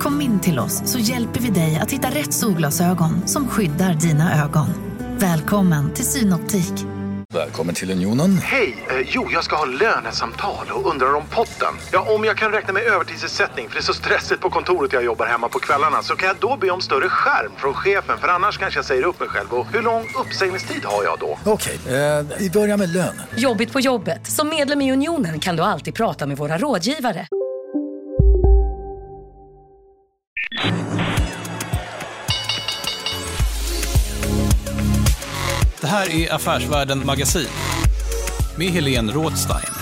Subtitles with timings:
[0.00, 4.44] Kom in till oss så hjälper vi dig att hitta rätt solglasögon som skyddar dina
[4.44, 4.66] ögon.
[5.18, 6.72] Välkommen till Synoptik.
[7.34, 8.38] Välkommen till Unionen.
[8.38, 8.86] Hej!
[8.88, 11.74] Eh, jo, jag ska ha lönesamtal och undrar om potten.
[11.92, 15.04] Ja, om jag kan räkna med övertidsersättning för det är så stressigt på kontoret jag
[15.04, 18.28] jobbar hemma på kvällarna så kan jag då be om större skärm från chefen för
[18.28, 19.52] annars kanske jag säger upp mig själv.
[19.52, 21.38] Och hur lång uppsägningstid har jag då?
[21.44, 23.22] Okej, eh, vi börjar med lön.
[23.36, 24.26] Jobbigt på jobbet.
[24.26, 27.26] Som medlem i Unionen kan du alltid prata med våra rådgivare.
[35.80, 37.46] Det här är Affärsvärlden Magasin
[38.58, 39.74] med Helene Rådstein.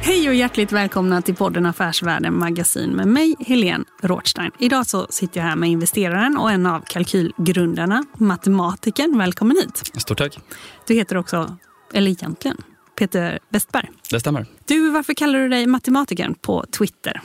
[0.00, 4.50] Hej och hjärtligt välkomna till podden Affärsvärlden Magasin med mig, Helene Rådstein.
[4.58, 9.18] Idag så sitter jag här med investeraren och en av kalkylgrundarna, matematikern.
[9.18, 10.00] Välkommen hit.
[10.00, 10.38] Stort tack.
[10.86, 11.56] Du heter också,
[11.92, 12.56] eller egentligen,
[12.98, 13.90] Peter Westberg.
[14.10, 14.46] Det stämmer.
[14.64, 17.22] Du, varför kallar du dig matematikern på Twitter?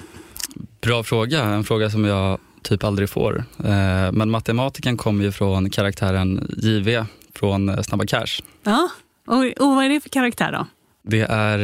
[0.82, 1.44] Bra fråga.
[1.44, 3.44] En fråga som jag typ aldrig får.
[3.64, 8.42] Eh, Men matematiken kommer ju från karaktären JV från eh, Snabba Cash.
[8.64, 8.90] Ja,
[9.28, 10.68] och, och vad är det för karaktär då?
[11.04, 11.60] Det är,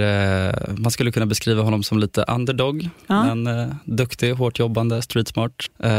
[0.50, 3.36] eh, man skulle kunna beskriva honom som lite underdog, Ja.
[3.36, 5.52] men duktig, hårt jobbande, street smart.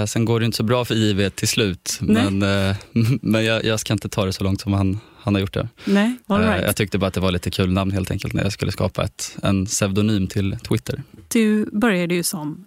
[0.07, 2.31] Sen går det inte så bra för JV till slut, Nej.
[2.31, 2.75] men,
[3.23, 5.69] men jag, jag ska inte ta det så långt som han, han har gjort det.
[5.85, 6.65] Nej, all right.
[6.67, 9.05] Jag tyckte bara att det var lite kul namn helt enkelt när jag skulle skapa
[9.05, 11.03] ett, en pseudonym till Twitter.
[11.29, 12.65] Du började ju som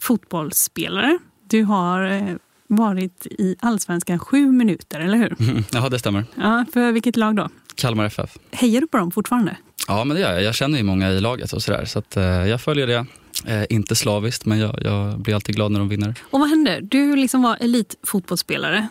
[0.00, 1.18] fotbollsspelare.
[1.50, 2.34] Du har eh,
[2.66, 5.36] varit i Allsvenskan sju minuter, eller hur?
[5.72, 6.24] Jaha, det stämmer.
[6.34, 7.48] Ja, för vilket lag då?
[7.74, 8.38] Kalmar FF.
[8.52, 9.56] Hejar du på dem fortfarande?
[9.88, 10.42] Ja, men det gör jag.
[10.42, 11.84] Jag känner ju många i laget och sådär.
[11.84, 13.06] Så att, eh, jag följer det.
[13.46, 16.14] Eh, inte slaviskt, men jag, jag blir alltid glad när de vinner.
[16.30, 16.80] Och vad hände?
[16.82, 18.88] Du liksom var elitfotbollsspelare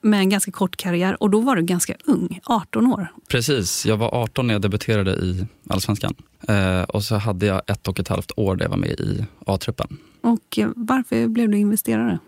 [0.00, 3.12] med en ganska kort karriär och då var du ganska ung, 18 år.
[3.28, 6.14] Precis, jag var 18 när jag debuterade i Allsvenskan.
[6.48, 9.24] Eh, och så hade jag ett och ett halvt år där jag var med i
[9.46, 9.96] A-truppen.
[10.20, 12.18] Och eh, varför blev du investerare?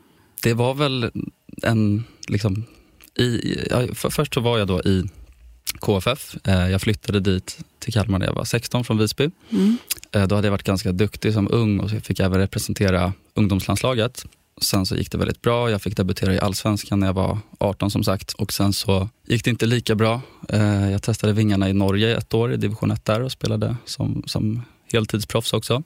[0.42, 1.10] Det var väl
[1.62, 2.64] en, liksom,
[3.14, 3.56] i,
[3.94, 5.04] för, först så var jag då i
[5.80, 6.36] KFF.
[6.44, 9.30] Eh, jag flyttade dit till Kalmar när jag var 16 från Visby.
[9.50, 9.76] Mm.
[10.12, 13.12] Eh, Då hade jag varit ganska duktig som ung och så fick jag även representera
[13.34, 14.26] ungdomslandslaget.
[14.60, 15.70] Sen så gick det väldigt bra.
[15.70, 18.32] Jag fick debutera i Allsvenskan när jag var 18 som sagt.
[18.32, 20.20] Och sen så gick det inte lika bra.
[20.48, 24.22] Eh, Jag testade vingarna i Norge ett år i division 1 där och spelade som,
[24.26, 24.62] som
[24.92, 25.82] heltidsproffs också.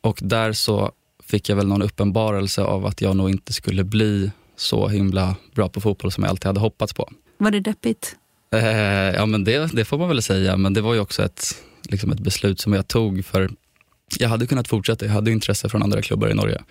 [0.00, 0.92] Och där så
[1.24, 5.68] fick jag väl någon uppenbarelse av att jag nog inte skulle bli så himla bra
[5.68, 7.10] på fotboll som jag alltid hade hoppats på.
[7.38, 8.16] Var det deppigt?
[8.52, 8.66] Eh,
[9.14, 12.10] ja, men det, det får man väl säga, men det var ju också ett, liksom
[12.12, 13.50] ett beslut som jag tog för
[14.18, 16.62] jag hade kunnat fortsätta, jag hade intresse från andra klubbar i Norge.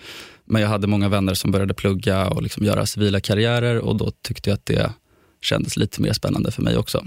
[0.45, 4.11] Men jag hade många vänner som började plugga och liksom göra civila karriärer och då
[4.21, 4.91] tyckte jag att det
[5.41, 7.05] kändes lite mer spännande för mig också.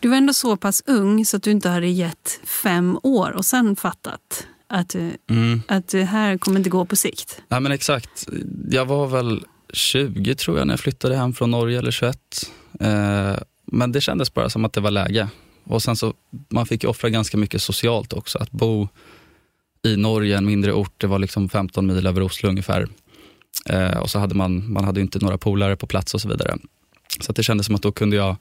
[0.00, 3.44] Du var ändå så pass ung så att du inte hade gett fem år och
[3.44, 5.62] sen fattat att, du- Mm.
[5.68, 7.42] att det här kommer inte gå på sikt.
[7.48, 8.28] Ja, men exakt.
[8.70, 12.18] Jag var väl 20 tror jag när jag flyttade hem från Norge, eller 21.
[12.80, 13.36] Eh,
[13.66, 15.28] men det kändes bara som att det var läge.
[15.64, 16.14] Och sen så,
[16.48, 18.38] man fick ju offra ganska mycket socialt också.
[18.38, 18.88] Att bo
[19.86, 22.88] i Norge, en mindre ort, det var liksom 15 mil över Oslo ungefär.
[23.66, 26.56] Eh, och så hade man, man hade inte några polare på plats och så vidare.
[27.20, 28.36] Så det kändes som att då kunde jag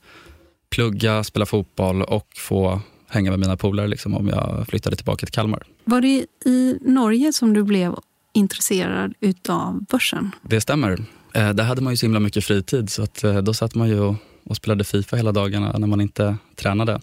[0.70, 5.34] plugga, spela fotboll och få hänga med mina polare liksom, om jag flyttade tillbaka till
[5.34, 5.64] Kalmar.
[5.84, 7.96] Var det i Norge som du blev
[8.34, 10.32] intresserad utav börsen?
[10.42, 11.06] Det stämmer.
[11.34, 13.90] Eh, där hade man ju så himla mycket fritid så att, eh, då satt man
[13.90, 17.02] ju och, och spelade Fifa hela dagarna när man inte tränade.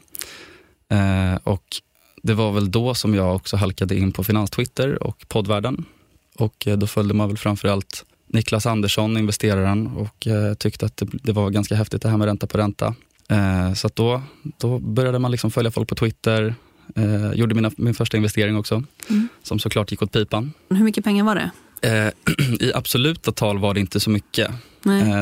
[0.91, 1.65] Eh, och
[2.29, 5.85] det var väl då som jag också halkade in på finanstwitter och poddvärlden.
[6.39, 11.07] Och eh, då följde man väl framförallt Niklas Andersson, investeraren, och eh, tyckte att det,
[11.13, 12.95] det var ganska häftigt det här med ränta på ränta.
[13.29, 14.23] Eh, så då,
[14.59, 16.55] då började man liksom följa folk på Twitter,
[16.97, 19.29] eh, gjorde mina, min första investering också, Mm.
[19.43, 20.53] som såklart gick åt pipan.
[20.71, 21.51] Hur mycket pengar var det?
[22.61, 24.51] I absoluta tal var det inte så mycket.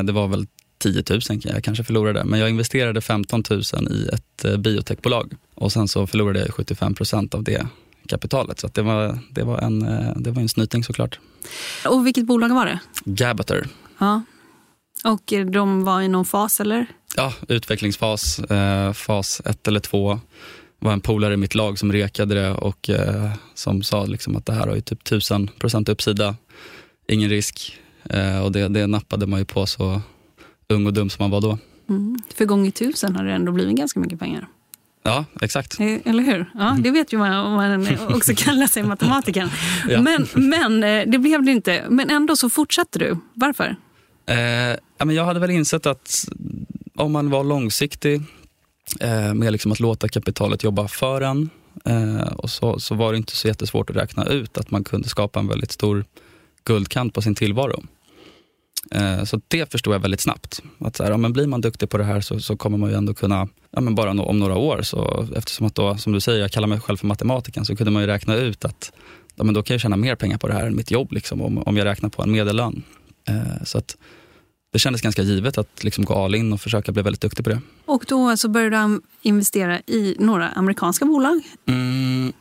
[0.03, 2.23] Det var väl 10 000 kan jag kanske förlorade.
[2.23, 3.61] Men jag investerade 15 000
[3.91, 5.33] i ett biotechbolag.
[5.57, 7.67] Och sen så förlorade jag 75 procent av det
[8.07, 8.59] kapitalet.
[8.59, 11.19] Så det, var, det, var en, eh, det var en snyting såklart.
[11.85, 12.79] Och vilket bolag var det?
[13.05, 13.67] Gabater.
[13.97, 14.21] Ja.
[15.03, 16.85] Och eh, de var i någon fas eller?
[17.15, 20.19] Ja, utvecklingsfas, eh, fas 1 eller 2.
[20.79, 24.45] var en polare i mitt lag som rekade det och eh, som sa liksom att
[24.45, 26.35] det här har ju typ 1000 procent uppsida.
[27.07, 27.79] Ingen risk.
[28.09, 30.01] Eh, och det, det nappade man ju på så
[30.69, 31.57] ung och dum som man var då.
[31.89, 32.19] Mm.
[32.35, 34.47] För gånger tusen har det ändå blivit ganska mycket pengar.
[35.07, 35.79] Ja, exakt.
[35.79, 36.51] Eh, Eller hur?
[36.53, 39.49] Ja, det vet ju man om man också kallar sig matematiker.
[39.89, 40.01] Ja.
[40.01, 41.85] Men, men eh, det blev det inte.
[41.89, 43.17] Men ändå så fortsatte du.
[43.33, 43.75] Varför?
[44.25, 44.37] Eh,
[44.97, 46.25] ja, men jag hade väl insett att
[46.95, 48.21] om man var långsiktig
[48.99, 51.49] eh, med liksom att låta kapitalet jobba för en
[51.85, 55.09] eh, och så, så var det inte så jättesvårt att räkna ut att man kunde
[55.09, 56.05] skapa en väldigt stor
[56.63, 57.83] guldkant på sin tillvaro.
[58.91, 60.61] Eh, så det förstod jag väldigt snabbt.
[60.79, 62.89] Att så här, ja, men blir man duktig på det här så, så kommer man
[62.89, 66.13] ju ändå kunna, ja, men bara no, om några år, så, eftersom att då, som
[66.13, 68.91] du säger, jag kallar mig själv för matematiken, så kunde man ju räkna ut att
[69.35, 71.41] ja, men då kan jag tjäna mer pengar på det här än mitt jobb, liksom,
[71.41, 72.83] om, om jag räknar på en medellön.
[73.29, 73.97] Eh, så att
[74.71, 77.49] det kändes ganska givet att liksom gå all in och försöka bli väldigt duktig på
[77.49, 77.61] det.
[77.85, 81.41] Och då så började du investera i några amerikanska bolag.
[81.67, 82.33] Mm,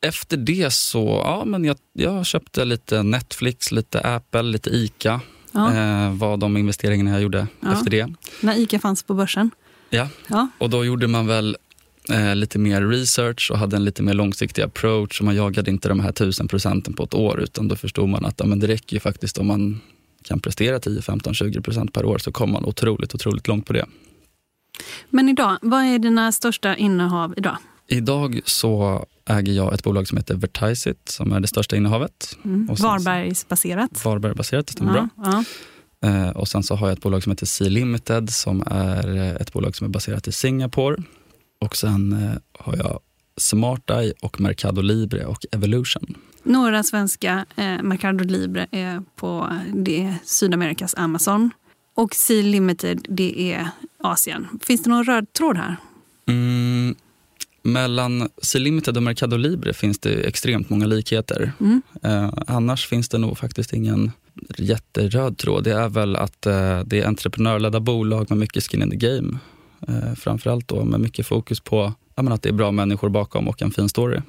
[0.00, 5.20] efter det så, ja men jag, jag köpte lite Netflix, lite Apple, lite ICA.
[5.54, 5.74] Ja.
[5.74, 7.72] Eh, var de investeringarna jag gjorde Ja.
[7.72, 8.12] efter det.
[8.40, 9.50] När ICA fanns på börsen.
[9.90, 10.08] Ja.
[10.28, 10.48] Ja.
[10.58, 11.56] Och då gjorde man väl
[12.10, 15.20] eh, lite mer research och hade en lite mer långsiktig approach.
[15.20, 18.24] Och man jagade inte de här tusen procenten på ett år utan då förstod man
[18.24, 19.80] att ja, men det räcker ju faktiskt om man
[20.22, 23.72] kan prestera 10, 15, 20 procent per år så kommer man otroligt, otroligt långt på
[23.72, 23.86] det.
[25.10, 27.56] Men idag, vad är dina största innehav idag?
[27.88, 32.38] Idag så äger jag ett bolag som heter Vertiseit som är det största innehavet.
[32.44, 32.70] Mm.
[32.70, 34.04] Och sen- Varbergsbaserat.
[34.04, 35.08] Varbergbaserat, det stämmer bra.
[35.16, 35.44] Ja,
[36.00, 36.08] ja.
[36.08, 39.30] Eh, och sen så har jag ett bolag som heter Sea Limited som är eh,
[39.34, 41.02] ett bolag som är baserat i Singapore.
[41.60, 43.00] Och sen eh, har jag
[43.36, 46.14] SmartEye och Mercado Libre och Evolution.
[46.42, 51.50] Några svenska, eh, Mercado Libre är på det Sydamerikas Amazon.
[51.96, 53.68] Och Sea Limited, det är
[53.98, 54.46] Asien.
[54.62, 55.76] Finns det någon röd tråd här?
[56.28, 56.94] Mm,
[57.64, 61.52] mellan Sea Limited och Mercado Libre finns det extremt många likheter.
[61.60, 61.82] Mm.
[62.02, 64.12] Eh, annars finns det nog faktiskt ingen
[64.58, 65.64] jätteröd tråd.
[65.64, 69.38] Det är väl att eh, det är entreprenörledda bolag med mycket skin in the game.
[69.88, 73.48] Eh, framförallt då med mycket fokus på ja, men att det är bra människor bakom
[73.48, 74.20] och en fin story.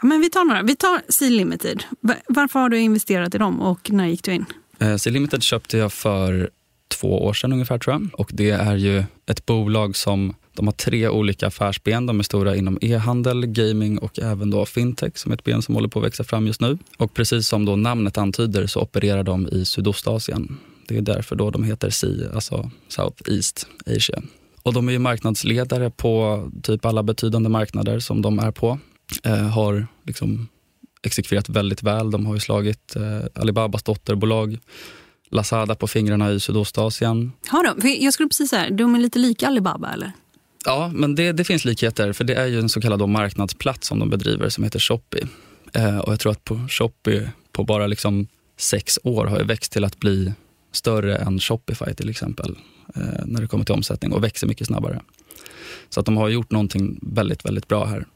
[0.00, 0.62] Ja, men vi tar några.
[0.62, 1.82] Vi tar Sea Limited.
[2.00, 4.44] Va- Varför har du investerat i dem och när gick du in?
[4.78, 6.50] Eh, Sea Limited köpte jag för
[6.88, 8.20] två år sedan ungefär tror jag.
[8.20, 12.06] Och det är ju ett bolag som de har tre olika affärsben.
[12.06, 15.74] De är stora inom e-handel, gaming och även då fintech som är ett ben som
[15.74, 16.78] håller på att växa fram just nu.
[16.98, 20.58] Och precis som då namnet antyder så opererar de i Sydostasien.
[20.88, 24.22] Det är därför då de heter SEA, alltså South East Asia.
[24.62, 28.78] Och de är ju marknadsledare på typ alla betydande marknader som de är på.
[29.24, 30.48] Eh, har liksom
[31.02, 32.10] exekverat väldigt väl.
[32.10, 34.58] De har ju slagit eh, Alibabas dotterbolag
[35.30, 37.32] Lazada på fingrarna i Sydostasien.
[37.48, 37.80] Har de?
[37.80, 40.12] För jag skulle precis säga, de är lite lika Alibaba eller?
[40.66, 42.12] Ja, men det, det finns likheter.
[42.12, 45.26] För det är ju en så kallad marknadsplats som de bedriver som heter Shopee.
[45.72, 48.26] Eh, och jag tror att på Shopee på bara liksom
[48.56, 50.32] sex år har växt till att bli
[50.72, 52.56] större än Shopify till exempel.
[52.94, 55.00] Eh, när det kommer till omsättning och växer mycket snabbare.
[55.88, 58.06] Så att de har gjort någonting väldigt, väldigt bra här.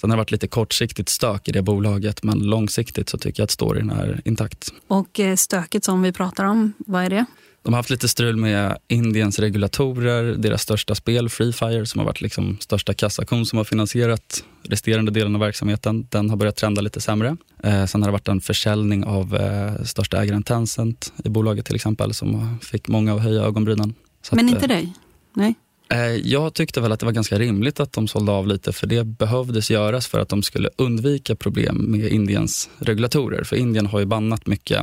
[0.00, 3.44] Sen har det varit lite kortsiktigt stök i det bolaget men långsiktigt så tycker jag
[3.44, 4.72] att storyn är intakt.
[4.86, 7.24] Och eh, stöket som vi pratar om, vad är det?
[7.62, 12.06] De har haft lite strul med Indiens regulatorer, deras största spel, Free Fire, som har
[12.06, 16.06] varit liksom största kassakon som har finansierat resterande delen av verksamheten.
[16.10, 17.36] Den har börjat trenda lite sämre.
[17.62, 21.74] Eh, sen har det varit en försäljning av eh, största ägaren Tencent i bolaget till
[21.74, 23.94] exempel, som fick många att höja ögonbrynen.
[24.22, 24.92] Så Men att, inte eh, dig?
[25.34, 25.54] Nej.
[25.92, 28.86] Eh, Jag tyckte väl att det var ganska rimligt att de sålde av lite för
[28.86, 33.44] det behövdes göras för att de skulle undvika problem med Indiens regulatorer.
[33.44, 34.82] För Indien har ju bannat mycket,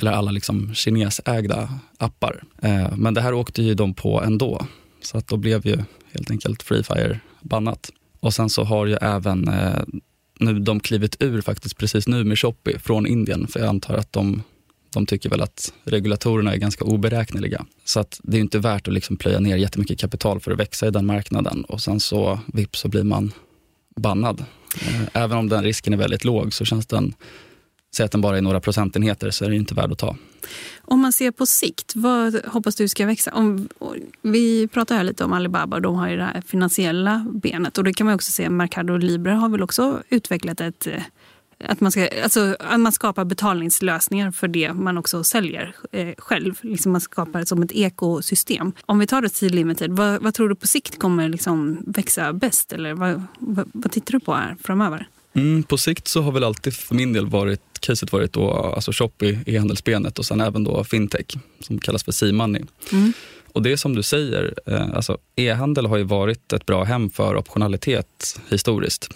[0.00, 2.42] eller alla liksom kinesägda appar.
[2.62, 4.66] Eh, Men det här åkte ju de på ändå.
[5.02, 5.78] Så att då blev ju
[6.12, 7.90] helt enkelt Free Fire bannat.
[8.20, 9.82] Och sen så har ju även eh,
[10.40, 13.46] nu de klivit ur faktiskt precis nu med Shopee från Indien.
[13.46, 14.42] För jag antar att de
[14.94, 17.66] de tycker väl att regulatorerna är ganska oberäkneliga.
[17.84, 20.86] Så att det är inte värt att liksom plöja ner jättemycket kapital för att växa
[20.86, 23.32] i den marknaden och sen så vips så blir man
[23.96, 24.44] bannad.
[24.80, 27.14] Eh, Även om den risken är väldigt låg så känns den,
[27.94, 30.16] säg att den bara är några procentenheter så är det inte värd att ta.
[30.80, 33.30] Om man ser på sikt, vad hoppas du ska växa?
[33.34, 33.68] Om,
[34.22, 37.78] vi pratar här lite om Alibaba och de har ju det här finansiella benet.
[37.78, 41.02] Och det kan man också se, Mercado Libre har väl också utvecklat ett eh,
[41.68, 46.54] att man, ska, alltså, att man skapar betalningslösningar för det man också säljer eh, själv.
[46.60, 48.72] Liksom man skapar det som ett ekosystem.
[48.86, 52.32] Om vi tar det till Limited, vad, vad tror du på sikt kommer liksom växa
[52.32, 52.72] bäst?
[52.72, 55.08] Eller vad, vad, vad tittar du på här framöver?
[55.34, 58.92] Mm, på sikt så har väl alltid för min del varit, caset varit då, alltså
[58.92, 61.26] Shopee i handelsbenet och sen även då fintech
[61.60, 62.62] som kallas för C-money.
[62.92, 63.12] Mm.
[63.52, 67.10] Och det är som du säger, eh, alltså e-handel har ju varit ett bra hem
[67.10, 69.08] för optionalitet historiskt.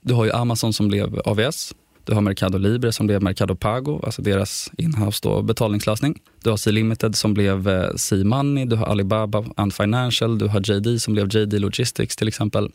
[0.00, 4.00] Du har ju Amazon som blev AVS Du har Mercado Libre som blev Mercado Pago,
[4.02, 6.20] alltså deras inhouse betalningslösning.
[6.42, 11.00] Du har C-Limited som blev eh, C-Money, du har Alibaba and Financial, du har JD
[11.00, 12.70] som blev JD Logistics till exempel.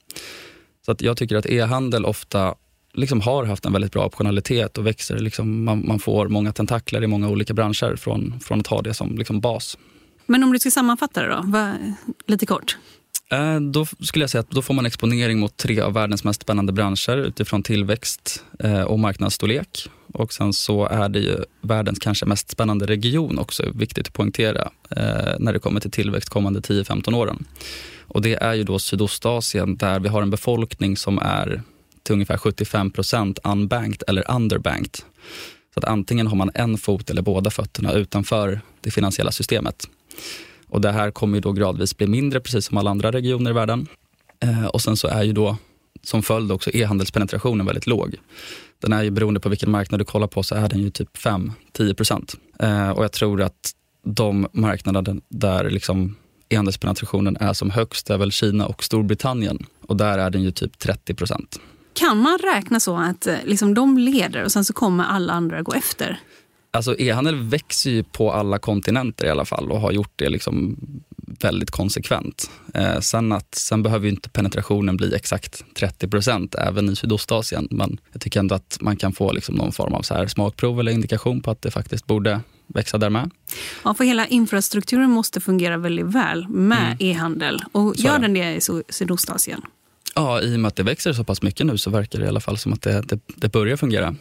[0.86, 2.56] Så att jag tycker att e-handel ofta
[2.94, 5.20] liksom har haft en väldigt bra optionalitet och växer.
[5.20, 8.94] Liksom man, man, får många tentakler i många olika branscher från, från att ha det
[8.94, 9.78] som liksom bas.
[10.26, 11.74] Men om du ska sammanfatta det då, vad,
[12.28, 12.78] lite kort?
[13.32, 16.42] Eh, då skulle jag säga att då får man exponering mot tre av världens mest
[16.42, 19.90] spännande branscher utifrån tillväxt eh, och marknadsstorlek.
[20.14, 24.72] Och sen så är det ju världens kanske mest spännande region också, viktigt att poängtera,
[24.90, 27.46] eh, när det kommer till tillväxt kommande 10-15 åren.
[28.08, 31.62] Och det är ju då Sydostasien där vi har en befolkning som är
[32.10, 34.96] till ungefär 75 procent unbanked eller underbanked.
[35.74, 39.90] Så att antingen har man en fot eller båda fötterna utanför det finansiella systemet.
[40.68, 43.54] Och det här kommer ju då gradvis bli mindre, precis som alla andra regioner i
[43.54, 43.88] världen.
[44.40, 45.58] Eh, och sen så är ju då
[46.04, 48.16] som följd också e-handelspenetrationen väldigt låg.
[48.82, 51.18] Den är ju beroende på vilken marknad du kollar på så är den ju typ
[51.18, 52.36] 5-10 procent.
[52.60, 53.72] Eh, och jag tror att
[54.06, 56.16] de marknader där liksom
[56.50, 59.66] e-handelspenetrationen är som högst är väl Kina och Storbritannien.
[59.88, 61.60] Och där är den ju typ 30 procent.
[61.94, 65.62] Kan man räkna så att eh, liksom, de leder och sen så kommer alla andra
[65.62, 66.20] gå efter?
[66.72, 70.78] Alltså e-handel växer ju på alla kontinenter i alla fall och har gjort det liksom
[71.42, 72.52] väldigt konsekvent.
[72.74, 77.68] Eh, sen, att, sen behöver ju inte penetrationen bli exakt 30 procent även i Sydostasien.
[77.72, 80.80] Men jag tycker ändå att man kan få liksom någon form av så här smakprov
[80.80, 83.32] eller indikation på att det faktiskt borde växa där med.
[83.84, 86.98] Ja, för hela infrastrukturen måste fungera väldigt väl med mm.
[87.00, 87.62] e-handel.
[87.72, 89.62] Och gör den det i Sydostasien?
[90.16, 92.28] Ja, i och med att det växer så pass mycket nu så verkar det i
[92.28, 94.16] alla fall som att det, det, det börjar fungera.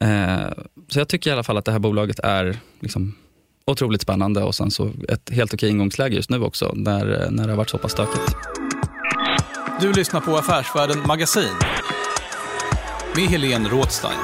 [0.00, 0.38] Mm.
[0.40, 0.52] Eh,
[0.88, 3.14] så jag tycker i alla fall att det här bolaget är liksom
[3.66, 7.50] otroligt spännande och sen så ett helt okej ingångsläge just nu också när, när det
[7.52, 8.36] har varit så pass stökigt.
[9.80, 11.54] Du lyssnar på Affärsvärlden Magasin
[13.16, 14.18] med Helene Rådstein.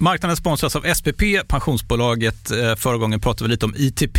[0.00, 2.50] Marknaden sponsras av SPP, pensionsbolaget.
[2.50, 4.18] Eh, förra gången pratade vi lite om ITP.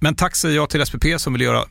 [0.00, 1.64] men tack säger jag till SPP som vill göra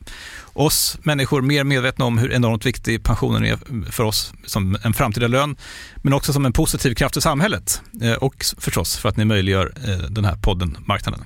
[0.52, 3.58] oss människor mer medvetna om hur enormt viktig pensionen är
[3.90, 5.56] för oss som en framtida lön,
[6.02, 9.72] men också som en positiv kraft i samhället eh, och förstås för att ni möjliggör
[9.86, 11.24] eh, den här podden Marknaden.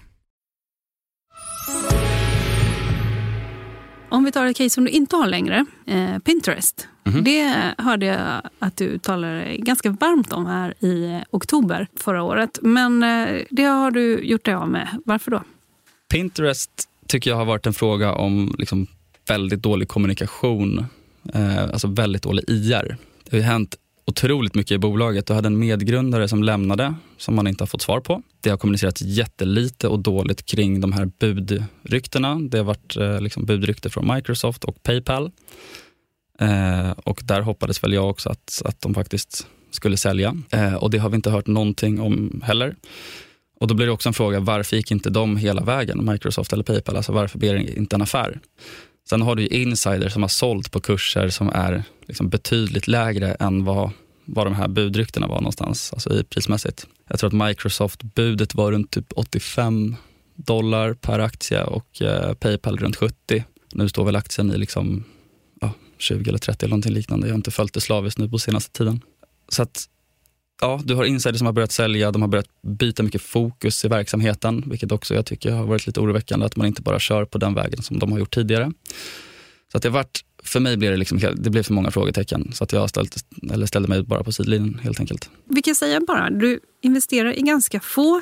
[4.09, 6.89] Om vi tar ett case som du inte har längre, eh, Pinterest.
[7.05, 7.25] Mm -hmm.
[7.25, 12.59] Det hörde jag att du talade ganska varmt om här i oktober förra året.
[12.63, 14.89] Men eh, det har du gjort dig av med.
[15.05, 15.43] Varför då?
[16.13, 16.71] Pinterest
[17.07, 18.87] tycker jag har varit en fråga om liksom
[19.29, 20.87] väldigt dålig kommunikation,
[21.35, 22.97] eh, alltså väldigt dålig IR.
[23.25, 23.77] Det har ju hänt
[24.07, 25.27] otroligt mycket i bolaget.
[25.27, 28.23] Du hade en medgrundare som lämnade, som man inte har fått svar på.
[28.41, 32.35] Det har kommunicerats jättelite och dåligt kring de här budryktena.
[32.35, 35.31] Det har varit eh, liksom budrykte från Microsoft och Paypal.
[36.41, 40.37] Eh, och där hoppades väl jag också att, att de faktiskt skulle sälja.
[40.51, 42.77] Eh, och det har vi inte hört någonting om heller.
[43.63, 46.65] Och då blir det också en fråga, varför gick inte de hela vägen, Microsoft eller
[46.65, 46.97] Paypal?
[46.97, 48.41] Alltså varför blir det inte en affär?
[49.09, 53.65] Sen har du insiders som har sålt på kurser som är liksom betydligt lägre än
[53.65, 53.91] vad,
[54.25, 56.87] vad de här budryktena var någonstans, alltså i prismässigt.
[57.09, 59.97] Jag tror att Microsoft-budet var runt typ 85
[60.35, 63.45] dollar per aktie och eh, Paypal runt 70.
[63.73, 65.05] Nu står väl aktien i liksom,
[65.61, 67.27] ja, 20 eller 30 eller någonting liknande.
[67.27, 69.01] Jag har inte följt det slaviskt nu på senaste tiden.
[69.49, 69.89] Så att,
[70.63, 73.89] ja, du har insiders som har börjat sälja, de har börjat byta mycket fokus i
[73.89, 77.39] verksamheten, vilket också jag tycker har varit lite oroväckande, att man inte bara kör på
[77.39, 78.73] den vägen som de har gjort tidigare.
[79.73, 82.65] Så att det varit, för mig blir det, liksom, det blev för många frågetecken, så
[82.65, 83.17] att jag ställt,
[83.53, 85.31] eller ställde mig bara på sidlinjen helt enkelt.
[85.45, 88.21] Vi kan säga bara, du investerar i ganska få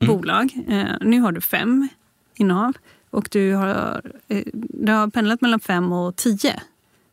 [0.00, 0.16] mm.
[0.16, 0.50] bolag.
[0.68, 1.88] Eh, nu har du fem
[2.36, 2.72] innehav
[3.10, 6.60] och du har, eh, du har pendlat mellan fem och tio.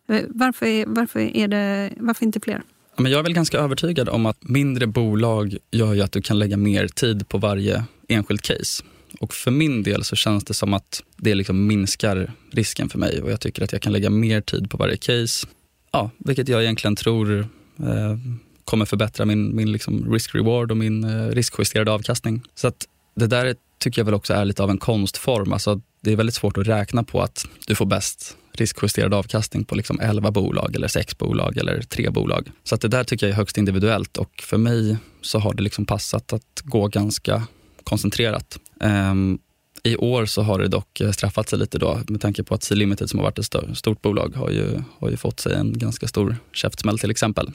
[0.07, 2.63] Eh, varför, varför, är det, varför inte fler?
[2.97, 6.39] Men jag är väl ganska övertygad om att mindre bolag gör ju att du kan
[6.39, 8.83] lägga mer tid på varje enskilt case.
[9.19, 13.21] Och för min del så känns det som att det liksom minskar risken för mig
[13.21, 15.47] och jag tycker att jag kan lägga mer tid på varje case.
[15.91, 17.39] Ja, vilket jag egentligen tror
[17.79, 18.17] eh,
[18.65, 22.41] kommer förbättra min, min liksom risk-reward och min eh, riskjusterade avkastning.
[22.55, 25.53] Så att det där tycker jag väl också är lite av en konstform.
[25.53, 29.75] Alltså, det är väldigt svårt att räkna på att du får bäst riskjusterad avkastning på
[29.75, 32.51] liksom 11 bolag, eller 6 bolag eller 3 bolag.
[32.63, 35.63] Så att det där tycker jag är högst individuellt och för mig så har det
[35.63, 37.43] liksom passat att gå ganska
[37.83, 38.59] koncentrerat.
[38.79, 39.39] Um,
[39.83, 43.09] I år så har det dock straffat sig lite då med tanke på att C-Limited
[43.09, 46.35] som har varit ett stort bolag har ju, har ju fått sig en ganska stor
[46.51, 47.51] käftsmäll till exempel.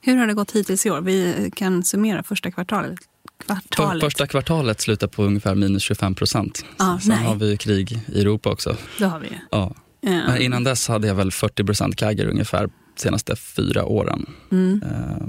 [0.00, 1.00] Hur har det gått hittills i år?
[1.00, 2.98] Vi kan summera första kvartalet.
[3.46, 4.00] kvartalet.
[4.00, 6.64] För, första kvartalet slutar på ungefär minus 25 procent.
[6.76, 7.24] Ah, Sen nej.
[7.24, 8.76] har vi krig i Europa också.
[8.98, 9.74] Det har vi ja.
[10.02, 14.26] Men innan dess hade jag väl 40 procent kagger ungefär de senaste fyra åren.
[14.50, 14.82] Mm.
[14.82, 15.26] Uh,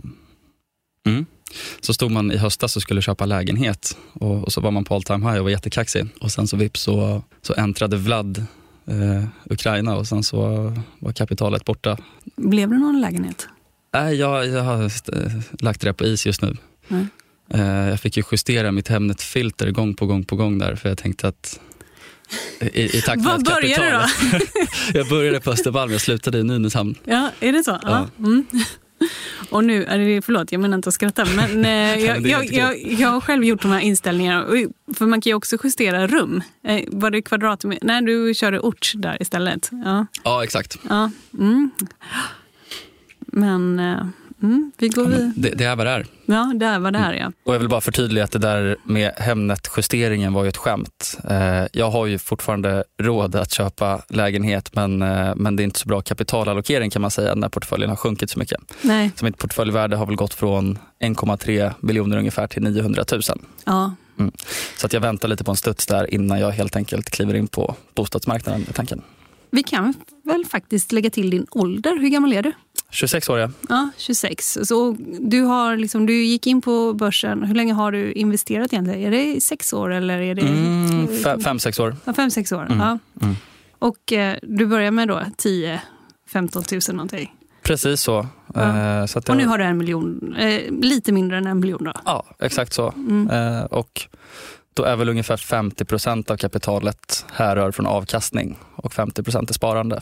[1.06, 1.26] mm.
[1.82, 4.96] Så stod man i höstas och skulle köpa lägenhet och, och så var man på
[4.96, 6.06] all time high och var jättekaxig.
[6.22, 8.46] Och sen så vips så, så äntrade Vlad
[8.86, 10.38] eh, Ukraina och sen så
[11.00, 11.98] var kapitalet borta.
[12.36, 13.48] Blev det någon lägenhet?
[13.94, 14.92] Nej, jag, jag har
[15.64, 16.58] lagt det på is just nu.
[16.88, 17.08] Mm.
[17.90, 21.28] Jag fick ju justera mitt Hemnet-filter gång på gång på gång där för jag tänkte
[21.28, 21.60] att
[22.60, 24.38] i, i takt Var började du då?
[25.00, 26.96] jag började på Östermalm, jag slutade i Nynäshamn.
[27.06, 27.72] Ja, är det så?
[27.72, 27.80] Ja.
[27.84, 28.26] ja.
[28.26, 28.46] Mm.
[29.50, 29.86] Och nu,
[30.22, 33.62] förlåt jag menar inte att skratta, men eh, jag, jag, jag, jag, har själv gjort
[33.62, 34.48] de här inställningarna.
[34.94, 36.44] För man kan ju också justera rum.
[36.64, 37.86] Eh, var det kvadratmeter?
[37.86, 39.70] Nej, du körde ort där istället.
[39.72, 40.78] Ja, ja exakt.
[40.90, 41.12] Ja.
[41.34, 41.72] Mm.
[43.20, 44.08] Men eh,
[44.44, 46.06] mm, vi går ja, det, det, är vad det är.
[46.26, 47.14] Ja, det är vad det är.
[47.14, 47.32] Ja.
[47.44, 51.18] Och jag vill bara förtydliga att det där med Hemnet-justeringen var ju ett skämt.
[51.30, 55.80] Eh, jag har ju fortfarande råd att köpa lägenhet men, eh, men det är inte
[55.80, 58.60] så bra kapitalallokering kan man säga när portföljen har sjunkit så mycket.
[58.82, 59.12] Nej.
[59.16, 63.22] Så mitt portföljvärde har väl gått från 1,3 miljoner ungefär till 900 000.
[63.66, 63.96] Ja.
[64.20, 64.32] Mm.
[64.78, 67.48] Så att jag väntar lite på en studs där innan jag helt enkelt kliver in
[67.48, 69.02] på bostadsmarknaden tanken.
[69.52, 71.98] Vi kan väl faktiskt lägga till din ålder.
[72.00, 72.52] Hur gammal är du?
[72.94, 73.50] 26 år, ja.
[73.70, 74.58] Ja, 26.
[74.64, 77.44] Så du, har liksom, du gick in på börsen.
[77.44, 79.02] Hur länge har du investerat egentligen?
[79.02, 80.42] Är det sex år eller är det...
[80.42, 81.96] Mm, fem, fem, sex år.
[82.06, 82.66] Ja, fem, sex år.
[82.66, 82.80] Mm.
[82.80, 83.00] Ja.
[83.22, 83.36] Mm.
[83.80, 85.82] Och eh, du börjar med då 10
[86.28, 87.36] 15 000 någonting?
[87.64, 88.28] Precis så.
[88.54, 89.00] Ja.
[89.00, 91.94] Eh, så och nu har du en miljon, eh, lite mindre än en miljon då?
[92.06, 92.94] Ja, exakt så.
[92.96, 93.30] Mm.
[93.30, 94.02] Eh, och
[94.74, 99.54] då är väl ungefär 50 procent av kapitalet härrör från avkastning och 50 procent är
[99.54, 100.02] sparande.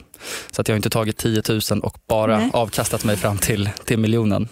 [0.52, 2.50] Så att jag har inte tagit 10 000 och bara Nej.
[2.54, 4.48] avkastat mig fram till, till miljonen.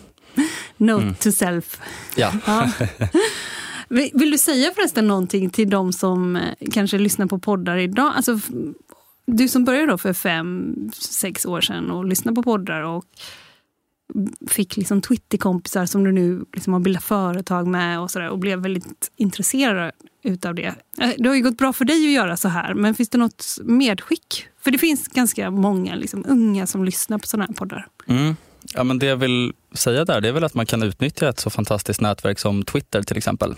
[0.78, 1.16] Note mm.
[1.16, 1.80] to self.
[2.16, 2.34] Ja.
[2.46, 2.70] ja.
[3.90, 6.42] Vill du säga förresten någonting till de som eh,
[6.74, 8.14] kanske lyssnar på poddar idag?
[8.16, 8.40] Alltså,
[9.26, 13.06] du som började då för fem, sex år sedan och lyssnade på poddar och
[14.48, 18.40] fick liksom Twitterkompisar som du nu liksom har bildat företag med och, så där, och
[18.40, 19.92] blev väldigt intresserad
[20.24, 20.76] utav det.
[21.02, 23.18] Eh, det har ju gått bra för dig att göra så här, men finns det
[23.18, 24.46] något medskick?
[24.62, 27.88] För det finns ganska många liksom, unga som lyssnar på sådana här poddar.
[28.08, 28.36] Mm.
[28.74, 31.40] Ja, men det jag vill säga där det är väl att man kan utnyttja ett
[31.40, 33.56] så fantastiskt nätverk som Twitter till exempel.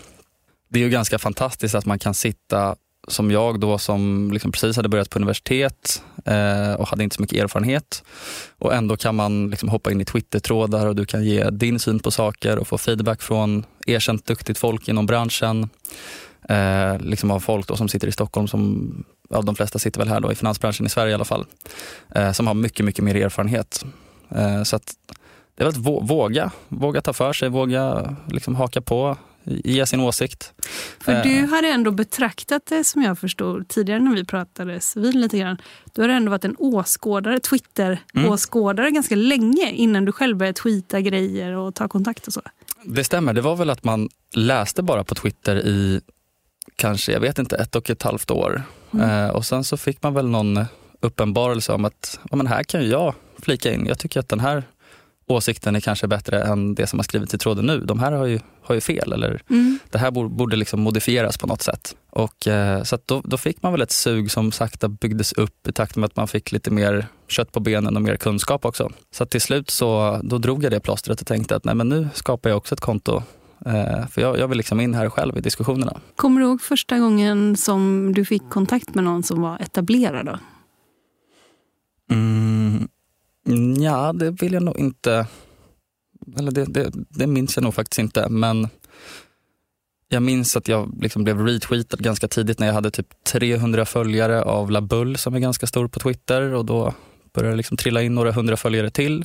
[0.68, 2.76] Det är ju ganska fantastiskt att man kan sitta
[3.08, 7.22] som jag då som liksom precis hade börjat på universitet eh, och hade inte så
[7.22, 8.04] mycket erfarenhet.
[8.58, 11.98] Och ändå kan man liksom hoppa in i Twitter-trådar och du kan ge din syn
[11.98, 15.68] på saker och få feedback från erkänt duktigt folk inom branschen.
[16.48, 20.08] Eh, liksom av folk då som sitter i Stockholm, som, ja, de flesta sitter väl
[20.08, 21.46] här då i finansbranschen i Sverige i alla fall,
[22.14, 23.84] eh, som har mycket, mycket mer erfarenhet.
[24.30, 24.94] Eh, så att
[25.54, 30.00] det är väl att våga, våga ta för sig, våga liksom haka på, ge sin
[30.00, 30.52] åsikt.
[31.00, 31.48] För du eh.
[31.48, 35.56] hade ändå betraktat det som jag förstod tidigare när vi pratades vid lite grann.
[35.92, 38.94] Du har ändå varit en åskådare, Twitter-åskådare mm.
[38.94, 42.40] ganska länge innan du själv började tweeta grejer och ta kontakt och så.
[42.84, 43.32] Det stämmer.
[43.32, 46.00] Det var väl att man läste bara på Twitter i
[46.76, 48.62] kanske, jag vet inte, ett och ett halvt år.
[48.94, 49.10] Mm.
[49.10, 50.64] Eh, och sen så fick man väl någon
[51.00, 53.86] uppenbarelse om att ja, men här kan jag flika in.
[53.86, 54.64] Jag tycker att den här
[55.26, 57.80] åsikten är kanske bättre än det som har skrivits i tråden nu.
[57.80, 59.78] De här har ju, har ju fel eller mm.
[59.90, 61.96] det här borde liksom modifieras på något sätt.
[62.10, 65.72] Och, eh, så då, då, fick man väl ett sug som sakta byggdes upp i
[65.72, 68.90] takt med att man fick lite mer kött på benen och mer kunskap också.
[69.10, 72.08] Så till slut så då drog jag det plåstret och tänkte att nej, men nu
[72.14, 73.22] skapar jag också ett konto
[74.10, 76.00] för jag, jag vill liksom in här själv i diskussionerna.
[76.16, 80.26] Kommer du ihåg första gången som du fick kontakt med någon som var etablerad?
[80.26, 80.38] Då?
[82.10, 82.88] Mm,
[83.78, 85.26] ja, det vill jag nog inte...
[86.36, 88.28] Eller det, det, det minns jag nog faktiskt inte.
[88.28, 88.68] Men
[90.08, 94.42] jag minns att jag liksom blev retweetad ganska tidigt när jag hade typ 300 följare
[94.42, 96.54] av Labull som är ganska stor på Twitter.
[96.54, 96.94] Och Då
[97.34, 99.24] började det liksom trilla in några hundra följare till.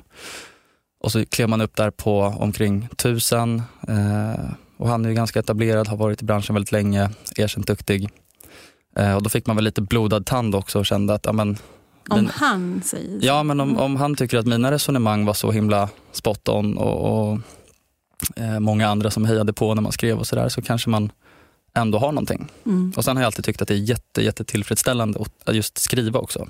[1.00, 3.62] Och så klev man upp där på omkring tusen.
[3.88, 8.10] Eh, och han är ju ganska etablerad, har varit i branschen väldigt länge, erkänt duktig.
[8.96, 11.50] Eh, och då fick man väl lite blodad tand också och kände att ja, men,
[12.10, 13.26] om men, han säger så.
[13.26, 17.30] Ja, men om, om han tycker att mina resonemang var så himla spot on och,
[17.30, 17.40] och
[18.36, 21.12] eh, många andra som hejade på när man skrev och sådär så kanske man
[21.74, 22.48] ändå har någonting.
[22.66, 22.94] Mm.
[22.96, 26.20] Och sen har jag alltid tyckt att det är jätte, jätte tillfredsställande att just skriva
[26.20, 26.48] också.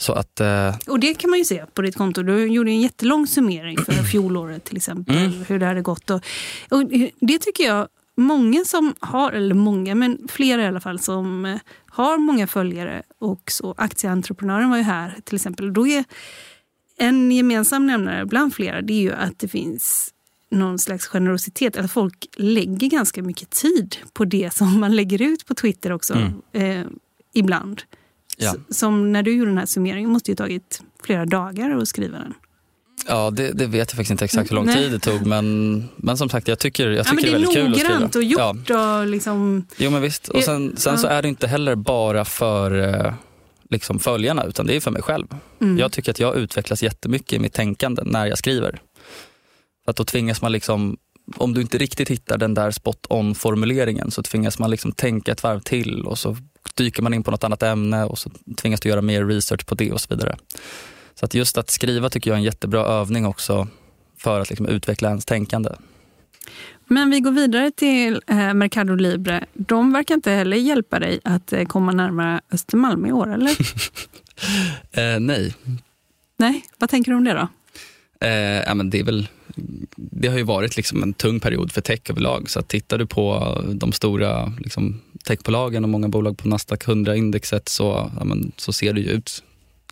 [0.00, 0.74] Så att, eh...
[0.86, 2.22] Och det kan man ju se på ditt konto.
[2.22, 5.16] Du gjorde en jättelång summering för fjolåret till exempel.
[5.16, 5.44] Mm.
[5.48, 6.10] Hur det hade gått.
[6.10, 6.20] Och,
[6.68, 6.84] och
[7.20, 11.58] det tycker jag många som har, eller många, men flera i alla fall som eh,
[11.90, 15.72] har många följare och så aktieentreprenören var ju här till exempel.
[15.72, 16.04] Då är
[16.98, 20.14] en gemensam nämnare bland flera det är ju att det finns
[20.50, 21.76] någon slags generositet.
[21.76, 26.14] Att folk lägger ganska mycket tid på det som man lägger ut på Twitter också.
[26.14, 26.80] Mm.
[26.80, 26.86] Eh,
[27.32, 27.82] ibland.
[28.40, 28.54] Ja.
[28.70, 32.34] Som när du gjorde den här summeringen måste ju tagit flera dagar att skriva den.
[33.08, 34.76] Ja, det, det, vet jag faktiskt inte exakt hur lång Nej.
[34.76, 35.26] tid det tog.
[35.26, 37.88] Men, men som sagt, jag tycker, jag tycker ja, det är väldigt kul att skriva.
[37.88, 38.68] Det är noggrant och gjort.
[38.68, 39.00] Ja.
[39.00, 39.66] Och liksom...
[39.76, 40.28] Jo, men visst.
[40.28, 43.12] Och sen, sen så är det inte heller bara för eh,
[43.70, 45.26] liksom följarna, utan det är för mig själv.
[45.60, 45.78] Mm.
[45.78, 48.80] Jag tycker att jag utvecklas jättemycket i mitt tänkande när jag skriver.
[49.86, 50.96] Att då tvingas man liksom
[51.36, 55.32] om du inte riktigt hittar den där spot on formuleringen så tvingas man liksom tänka
[55.32, 56.36] ett varv till och så
[56.74, 59.74] dyker man in på något annat ämne och så tvingas du göra mer research på
[59.74, 60.36] det och så vidare.
[61.14, 63.68] Så att just att skriva tycker jag är en jättebra övning också
[64.16, 65.70] för att liksom utveckla ens tänkande.
[66.86, 69.44] Men vi går vidare till eh, Mercado Libre.
[69.54, 73.50] De verkar inte heller hjälpa dig att eh, komma närmare Östermalm i år, eller?
[74.92, 75.54] eh, nej.
[76.36, 77.48] Nej, vad tänker du om det då?
[78.26, 79.28] Eh, ja, men det, är väl,
[79.96, 82.50] det har ju varit liksom en tung period för tech överlag.
[82.50, 88.10] Så tittar du på de stora liksom, techbolagen och många bolag på Nasdaq 100-indexet så,
[88.18, 89.42] ja, men, så ser det ju ut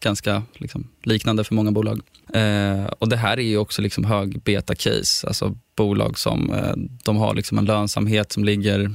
[0.01, 2.01] ganska liksom, liknande för många bolag.
[2.35, 5.27] Eh, och Det här är ju också liksom hög beta-case.
[5.27, 8.91] Alltså bolag som eh, de har liksom en lönsamhet som ligger,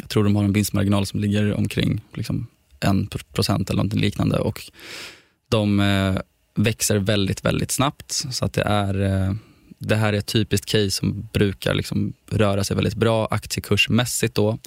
[0.00, 2.46] jag tror de har en vinstmarginal som ligger omkring liksom,
[2.80, 4.38] 1% eller något liknande.
[4.38, 4.70] Och
[5.48, 6.16] de eh,
[6.54, 8.12] växer väldigt, väldigt snabbt.
[8.30, 9.34] Så att det är eh,
[9.78, 14.58] det här är ett typiskt case som brukar liksom röra sig väldigt bra aktiekursmässigt då,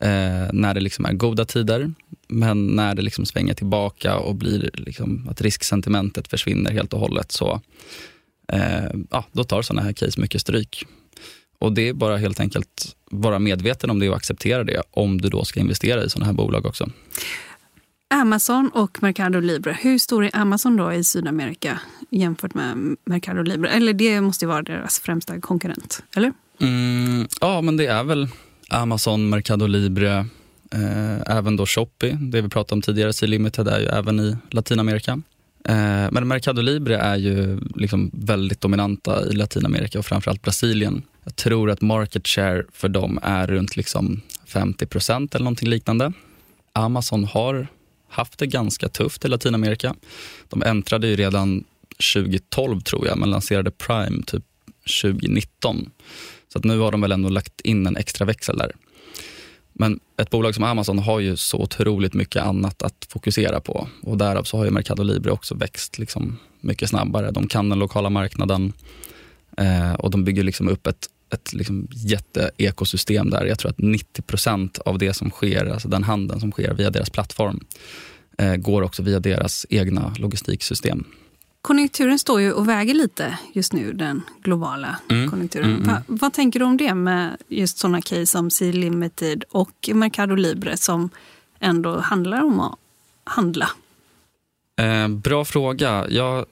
[0.00, 1.92] eh, när det liksom är goda tider.
[2.28, 7.32] Men när det liksom svänger tillbaka och blir liksom att risksentimentet försvinner helt och hållet
[7.32, 7.60] så
[8.52, 10.86] eh, ja, då tar sådana här case mycket stryk.
[11.58, 15.28] Och Det är bara helt enkelt vara medveten om det och acceptera det om du
[15.28, 16.90] då ska investera i sådana här bolag också.
[18.08, 19.76] Amazon och Mercado Libre.
[19.80, 21.80] Hur stor är Amazon då i Sydamerika
[22.10, 23.70] jämfört med Mercado Libre?
[23.70, 26.32] Eller det måste ju vara deras främsta konkurrent, eller?
[26.60, 28.28] Mm, ja, men det är väl
[28.74, 30.26] Amazon, Mercado Libre,
[30.70, 32.18] eh, även då Shopee.
[32.20, 35.12] Det vi pratade om tidigare, C-Limited är ju även i Latinamerika.
[35.68, 41.02] Eh, men Mercado Libre är ju liksom väldigt dominanta i Latinamerika och framförallt Brasilien.
[41.24, 46.12] Jag tror att market share för dem är runt liksom 50% eller någonting liknande.
[46.72, 47.66] Amazon har
[48.08, 49.94] haft det ganska tufft i Latinamerika.
[50.48, 51.64] De äntrade ju redan
[52.14, 54.44] 2012 tror jag, men lanserade Prime typ
[55.02, 55.90] 2019.
[56.54, 58.72] Så att nu har de väl ändå lagt in en extra växel där.
[59.72, 64.18] Men ett bolag som Amazon har ju så otroligt mycket annat att fokusera på och
[64.18, 67.30] därav så har ju Mercado Libre också växt liksom mycket snabbare.
[67.30, 68.72] De kan den lokala marknaden
[69.56, 73.46] eh, och de bygger liksom upp ett, ett liksom jätteekosystem där.
[73.46, 77.10] Jag tror att 90% av det som sker, alltså den handeln som sker via deras
[77.10, 77.64] plattform,
[78.38, 81.04] eh, går också via deras egna logistiksystem.
[81.64, 85.30] Konjunkturen står ju och väger lite just nu, den globala mm.
[85.30, 85.70] konjunkturen.
[85.70, 85.94] Mm, mm.
[85.94, 90.76] Va, vad tänker du om det med just sådana case som C-Limited och Mercado Libre
[90.76, 91.10] som
[91.60, 92.78] ändå handlar om att
[93.24, 93.70] handla?
[94.76, 96.06] Eh, bra fråga.
[96.08, 96.46] Jag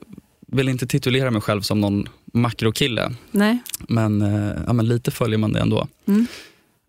[0.46, 3.58] vill inte titulera mig själv som någon makrokille, Nej.
[3.88, 5.88] men, eh, ja, men lite följer man det ändå.
[6.06, 6.26] Mm.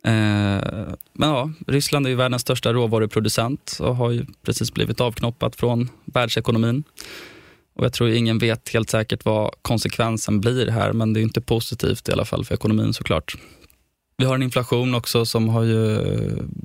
[0.04, 5.56] Eh, men ja, Ryssland är ju världens största råvaruproducent och har ju precis blivit avknoppat
[5.56, 6.84] från världsekonomin.
[7.74, 11.42] Och jag tror ingen vet helt säkert vad konsekvensen blir här, men det är inte
[11.42, 13.36] positivt i alla fall för ekonomin såklart.
[14.18, 16.00] Vi har en inflation också som har ju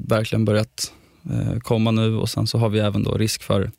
[0.08, 0.92] verkligen börjat
[1.30, 3.70] eh, komma nu och sen så har vi även då risk för,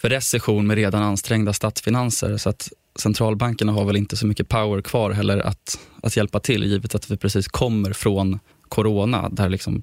[0.00, 2.36] för recession med redan ansträngda statsfinanser.
[2.36, 6.64] Så att centralbankerna har väl inte så mycket power kvar heller att, att hjälpa till
[6.64, 9.82] givet att vi precis kommer från corona där liksom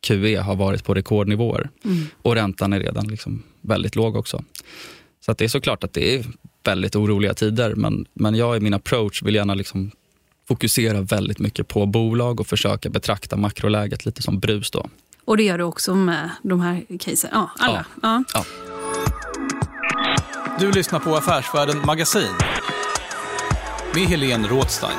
[0.00, 2.06] QE har varit på rekordnivåer Mm.
[2.22, 4.44] och räntan är redan liksom väldigt låg också.
[5.24, 6.24] Så att det är såklart att det är
[6.64, 9.90] väldigt oroliga tider men, men jag i min approach vill gärna liksom
[10.48, 14.70] fokusera väldigt mycket på bolag och försöka betrakta makroläget lite som brus.
[14.70, 14.88] Då.
[15.24, 17.30] Och det gör du också med de här casen?
[17.32, 17.86] Ja, alla?
[18.02, 18.24] Ja.
[18.34, 18.44] Ja.
[20.60, 22.34] Du lyssnar på Affärsvärlden Magasin
[23.94, 24.98] med Helene Rådstein.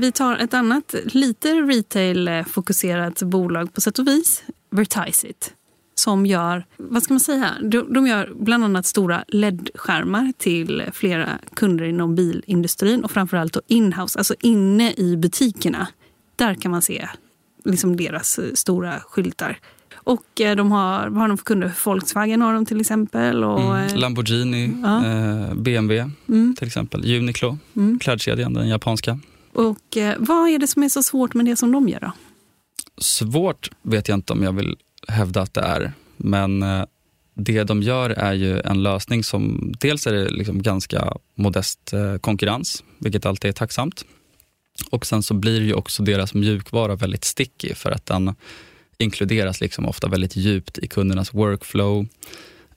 [0.00, 1.48] Vi tar ett annat lite
[2.16, 5.54] retail-fokuserat bolag på sätt och vis, Vertiseit,
[5.94, 11.28] som gör, vad ska man säga, de, de gör bland annat stora LED-skärmar till flera
[11.54, 15.88] kunder inom bilindustrin och framförallt då inhouse, alltså inne i butikerna.
[16.36, 17.08] Där kan man se
[17.64, 19.58] liksom deras eh, stora skyltar.
[19.94, 21.72] Och eh, de har, vad har de för kunder?
[21.84, 23.44] Volkswagen har de till exempel.
[23.44, 23.86] Och, Mm.
[23.86, 25.06] eh, Lamborghini, Ja.
[25.06, 27.98] eh, BMW mm, till exempel, Uniqlo, mm.
[27.98, 29.18] klädkedjan, den japanska.
[29.56, 32.12] Och eh, vad är det som är så svårt med det som de gör då?
[32.98, 34.76] Svårt vet jag inte om jag vill
[35.08, 36.84] hävda att det är, men eh,
[37.34, 42.16] det de gör är ju en lösning som dels är det liksom ganska modest eh,
[42.16, 44.04] konkurrens, vilket alltid är tacksamt.
[44.90, 48.34] Och sen så blir ju också deras mjukvara väldigt sticky för att den
[48.98, 52.06] inkluderas liksom ofta väldigt djupt i kundernas workflow.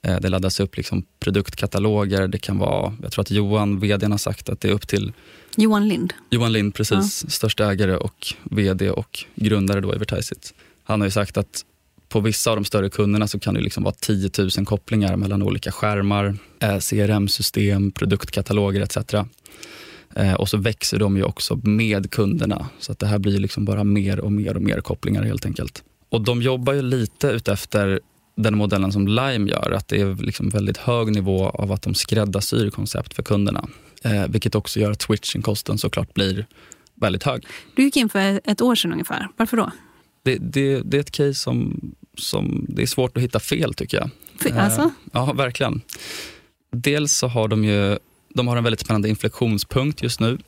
[0.00, 4.48] Det laddas upp liksom produktkataloger, det kan vara, jag tror att Johan, vdn har sagt
[4.48, 5.12] att det är upp till
[5.56, 6.12] Johan Lind.
[6.30, 10.54] Johan Lind, precis, största ägare och vd och grundare då i Vertiseit.
[10.84, 11.64] Han har ju sagt att
[12.08, 15.42] på vissa av de större kunderna så kan det liksom vara 10 000 kopplingar mellan
[15.42, 19.14] olika skärmar, eh, CRM-system, produktkataloger etc.
[20.16, 23.64] Eh, och så växer de ju också med kunderna så att det här blir liksom
[23.64, 25.82] bara mer och mer och mer kopplingar helt enkelt.
[26.08, 28.00] Och de jobbar ju lite utefter
[28.36, 31.94] den modellen som Lime gör, att det är liksom väldigt hög nivå av att de
[31.94, 33.68] skräddarsyr koncept för kunderna.
[34.04, 36.46] Eh, vilket också gör att switchingkosten såklart blir
[36.94, 37.46] väldigt hög.
[37.74, 39.28] Du gick in för ett år sedan ungefär.
[39.36, 39.70] Varför då?
[40.22, 41.80] Det, det, det är ett case som,
[42.18, 44.10] som det är svårt att hitta fel tycker jag.
[44.38, 44.90] För, Eh, alltså?
[45.12, 45.80] Ja, verkligen.
[46.72, 47.98] Dels så har de ju
[48.34, 50.38] de har en väldigt spännande inflektionspunkt just nu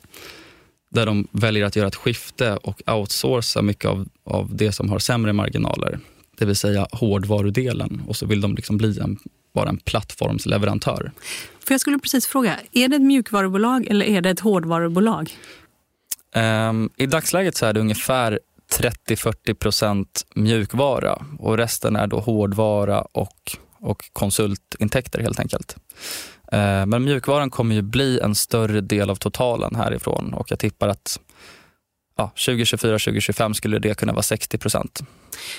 [0.89, 4.99] där de väljer att göra ett skifte och outsourca mycket av, av det som har
[4.99, 5.99] sämre marginaler.
[6.37, 9.19] Det vill säga hårdvarudelen och så vill de liksom bli en,
[9.53, 11.11] vara en plattformsleverantör.
[11.59, 15.37] För jag skulle precis fråga, är det ett mjukvarubolag eller är det ett hårdvarubolag?
[16.33, 18.39] Ehm, I dagsläget så är det ungefär
[18.79, 25.75] 30-40% mjukvara och resten är då hårdvara och, och konsultintäkter helt enkelt.
[26.51, 30.87] Ehm, men mjukvaran kommer ju bli en större del av totalen härifrån och jag tippar
[30.87, 31.19] att
[32.17, 34.57] ja, 2024-2025 skulle det kunna vara 60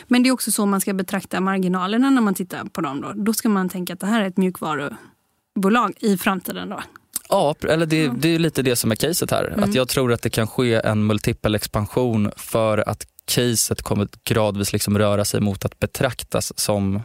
[0.06, 3.00] Men det är också så man ska betrakta marginalerna när man tittar på dem.
[3.00, 6.68] Då, då ska man tänka att det här är ett mjukvarubolag i framtiden.
[6.68, 6.82] Då.
[7.28, 9.44] Ja, eller det, det är lite det som är caset här.
[9.44, 9.64] Mm.
[9.64, 14.72] Att jag tror att det kan ske en multipel expansion för att caset kommer gradvis
[14.72, 17.02] liksom röra sig mot att betraktas som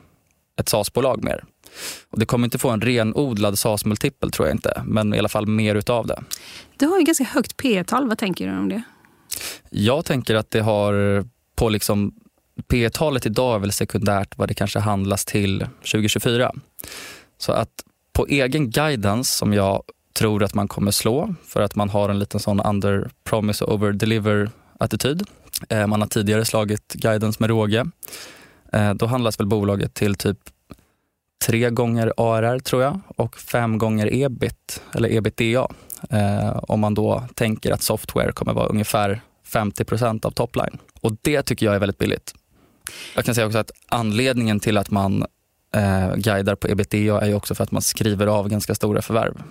[0.59, 1.43] ett SAS-bolag mer.
[2.09, 5.47] Och det kommer inte få en renodlad SAS-multipel tror jag inte, men i alla fall
[5.47, 6.23] mer utav det.
[6.77, 8.81] Det har ju ganska högt P tal Vad tänker du om det?
[9.69, 12.13] Jag tänker att det har på liksom
[12.67, 16.51] P talet idag är väl sekundärt vad det kanske handlas till 2024.
[17.37, 17.69] Så att
[18.13, 22.19] på egen guidance som jag tror att man kommer slå för att man har en
[22.19, 25.23] liten sån under promise och over deliver attityd.
[25.69, 27.85] Eh, man har tidigare slagit guidance med råge.
[28.73, 30.39] Eh, då handlas väl bolaget till typ
[31.45, 35.67] tre gånger ARR tror jag och fem gånger ebit eller ebitda.
[36.09, 40.77] Eh, om man då tänker att software kommer vara ungefär 50% av topline.
[41.01, 42.33] Och det tycker jag är väldigt billigt.
[43.15, 45.25] Jag kan säga också att anledningen till att man
[45.75, 49.43] eh, guidar på ebitda är ju också för att man skriver av ganska stora förvärv.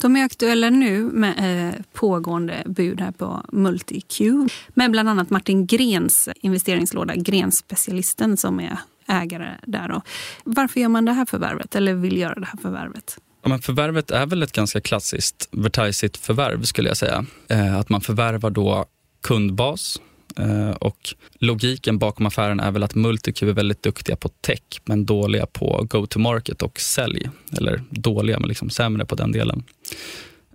[0.00, 4.20] De är aktuella nu med eh, pågående bud här på MultiQ
[4.68, 9.88] med bland annat Martin Grens investeringslåda, Grenspecialisten som är ägare där.
[9.88, 10.02] Då.
[10.44, 13.18] Varför gör man det här förvärvet eller vill göra det här förvärvet?
[13.42, 17.26] Ja, men förvärvet är väl ett ganska klassiskt Vertiseit-förvärv skulle jag säga.
[17.48, 18.86] Eh, att man förvärvar då
[19.22, 20.00] kundbas
[20.36, 25.06] Eh, och logiken bakom affären är väl att MultiQ är väldigt duktiga på tech men
[25.06, 27.30] dåliga på go-to-market och sälj.
[27.56, 29.64] Eller dåliga, men liksom sämre på den delen.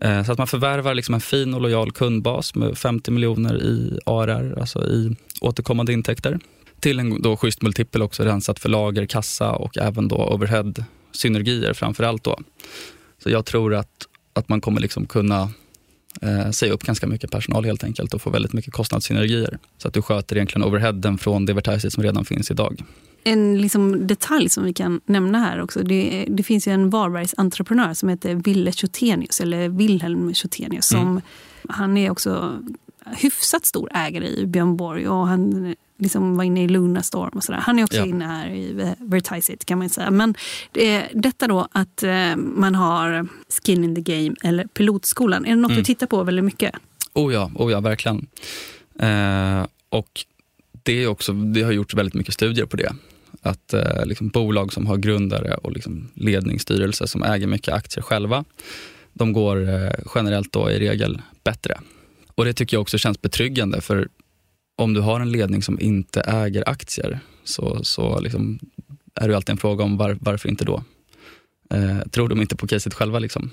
[0.02, 4.00] Eh, så att man förvärvar liksom en fin och lojal kundbas med 50 miljoner i
[4.06, 6.40] ARR, alltså i återkommande intäkter.
[6.80, 12.04] Till en då schysst multipel också rensat för lager, kassa och även då overhead-synergier framför
[12.04, 12.24] allt.
[12.24, 12.40] Då.
[13.24, 15.50] Så jag tror att, att man kommer liksom kunna
[16.24, 19.58] eh, säga upp ganska mycket personal helt enkelt och få väldigt mycket kostnadssynergier.
[19.78, 22.84] Så att du sköter egentligen overheaden från det Vertiseit som redan finns idag.
[23.24, 25.84] En liksom detalj som vi kan nämna här också.
[25.84, 30.86] Det, det finns ju en Varbergs entreprenör som heter Ville Chotenius, eller Wilhelm Chotenius.
[30.86, 31.22] Som,
[31.64, 31.78] Mm.
[31.78, 32.60] Han är också
[33.18, 37.60] hyfsat stor ägare i Björn Borg och han liksom var inne i Lunarstorm och sådär.
[37.60, 38.06] Han är också Ja.
[38.06, 40.12] inne här i Vertiseit kan man säga.
[40.12, 40.36] Men
[40.72, 43.28] det, detta då att eh, man har
[43.66, 45.46] skin in the game eller pilotskolan.
[45.46, 45.80] Är det något Mm.
[45.82, 46.72] du tittar på väldigt mycket?
[47.14, 48.28] Oh ja, oh ja verkligen.
[49.00, 50.26] Eh, och
[50.84, 52.94] det, är också, det har gjorts väldigt mycket studier på det.
[53.42, 58.44] Att eh, liksom bolag som har grundare och liksom ledningsstyrelse som äger mycket aktier själva,
[59.14, 61.80] de går eh, generellt då i regel bättre.
[62.36, 64.08] Och det tycker jag också känns betryggande för
[64.76, 68.60] om du har en ledning som inte äger aktier så, så liksom
[69.22, 70.84] är det alltid en fråga om var, varför inte då?
[71.74, 73.20] Eh, tror de inte på caset själva?
[73.20, 73.52] Liksom?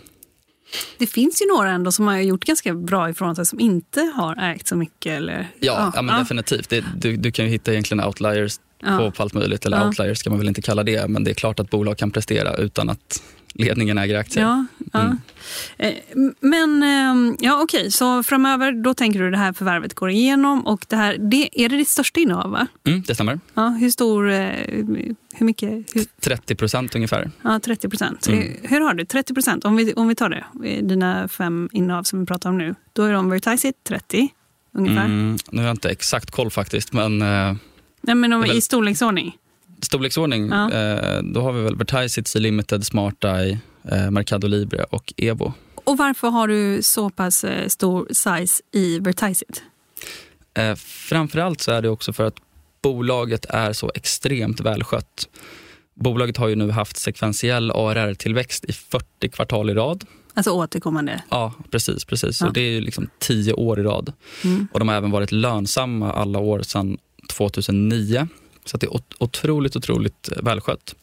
[0.99, 4.37] Det finns ju några ändå som har gjort ganska bra ifrån sig som inte har
[4.53, 5.13] ägt så mycket.
[5.13, 6.69] Eller, Ja, ja, men definitivt.
[6.69, 8.99] Det, du, du kan ju hitta egentligen outliers Ja.
[8.99, 9.67] på, på allt möjligt.
[9.67, 12.11] Eller outliers ska man väl inte kalla det, men det är klart att bolag kan
[12.11, 13.23] prestera utan att
[13.55, 14.43] ledningen äger aktier.
[14.45, 15.01] Ja, ja.
[15.01, 15.17] Mm.
[15.79, 15.95] Eh,
[16.41, 20.87] Men eh, ja, okej, så framöver då tänker du det här förvärvet går igenom och
[20.89, 22.51] det här, det, är det ditt största innehav?
[22.51, 22.67] Va?
[22.87, 23.41] Mm, det stämmer.
[23.55, 24.49] Ja, hur stor, eh,
[25.35, 25.71] hur mycket?
[25.95, 27.31] Hur, 30 procent ungefär.
[27.43, 28.29] ja, 30 procent.
[28.29, 28.41] Mm.
[28.41, 29.65] Eh, Hur har du 30 procent?
[29.65, 30.45] Om vi, om vi tar det,
[30.81, 32.75] dina fem innehav som vi pratar om nu.
[32.93, 34.29] Då är de Vertiseit 30
[34.75, 35.05] ungefär.
[35.05, 37.19] Mm, nu har jag inte exakt koll faktiskt, men
[38.03, 39.37] Nej, men om, väl- i storleksordning.
[39.85, 40.73] Storleksordning, Ja.
[40.73, 43.59] eh, då har vi väl Vertiseit, C Limited, Smart Eye,
[43.93, 45.53] eh, Mercado Libre och Evo.
[45.75, 49.63] Och varför har du så pass eh, stor size i Vertiseit?
[50.55, 52.37] Eh, framförallt så är det också för att
[52.83, 55.29] bolaget är så extremt välskött.
[55.95, 60.05] Bolaget har ju nu haft sekventiell ARR-tillväxt i 40 kvartal i rad.
[60.35, 61.23] Alltså återkommande.
[61.31, 62.05] Ja, precis.
[62.05, 62.41] precis.
[62.41, 62.47] Ja.
[62.47, 64.13] Och det är ju liksom 10 år i rad.
[64.45, 64.69] Mm.
[64.73, 68.29] Och de har även varit lönsamma alla år sedan 2009.
[68.71, 70.95] Så det är ot- otroligt, otroligt eh, välskött.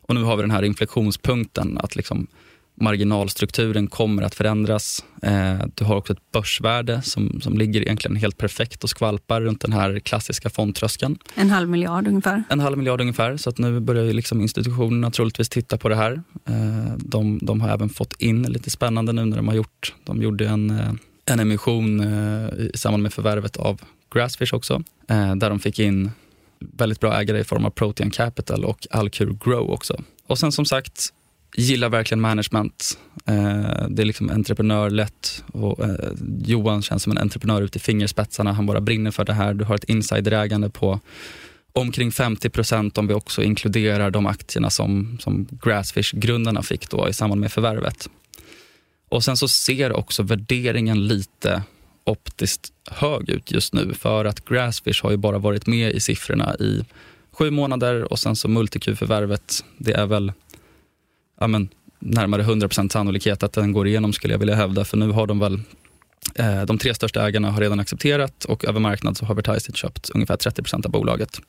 [0.00, 2.26] Och nu har vi den här inflektionspunkten att liksom
[2.74, 5.04] marginalstrukturen kommer att förändras.
[5.22, 9.60] Eh, du har också ett börsvärde som, som ligger egentligen helt perfekt och skvalpar runt
[9.60, 11.18] den här klassiska fondtröskeln.
[11.34, 12.44] En halv miljard ungefär.
[12.48, 15.96] En halv miljard ungefär, så att nu börjar ju liksom institutionerna troligtvis titta på det
[15.96, 16.22] här.
[16.48, 20.22] Eh, de, de har även fått in lite spännande nu när de har gjort, de
[20.22, 23.80] gjorde en, en emission eh, i samband med förvärvet av
[24.14, 24.82] Grassfish också,
[25.36, 26.10] där de fick in
[26.72, 30.02] väldigt bra ägare i form av Protean Capital och Alcur Grow också.
[30.26, 31.12] Och sen som sagt,
[31.56, 32.98] gillar verkligen management.
[33.26, 36.10] Eh, det är liksom entreprenörlätt och eh,
[36.44, 38.52] Johan känns som en entreprenör ut i fingerspetsarna.
[38.52, 39.54] Han bara brinner för det här.
[39.54, 41.00] Du har ett insiderägande på
[41.72, 47.12] omkring 50 procent om vi också inkluderar de aktierna som, som Grassfish-grundarna fick då i
[47.12, 48.08] samband med förvärvet.
[49.08, 51.62] Och sen så ser också värderingen lite
[52.04, 56.54] optiskt hög ut just nu för att Grassfish har ju bara varit med i siffrorna
[56.54, 56.84] i
[57.32, 60.32] sju månader och sen så multiq-förvärvet, det är väl
[61.40, 64.84] ja, men, närmare 100% sannolikhet att den går igenom skulle jag vilja hävda.
[64.84, 65.60] För nu har de väl
[66.34, 70.10] eh, de tre största ägarna har redan accepterat och över marknad så har Vertiseit köpt
[70.10, 71.40] ungefär 30% av bolaget.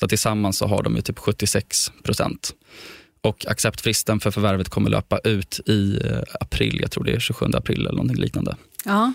[0.00, 2.52] Så tillsammans så har de ju typ 76%.
[3.20, 7.46] Och acceptfristen för förvärvet kommer löpa ut i eh, april, jag tror det är 27
[7.54, 8.56] april eller någonting liknande.
[8.84, 9.12] Ja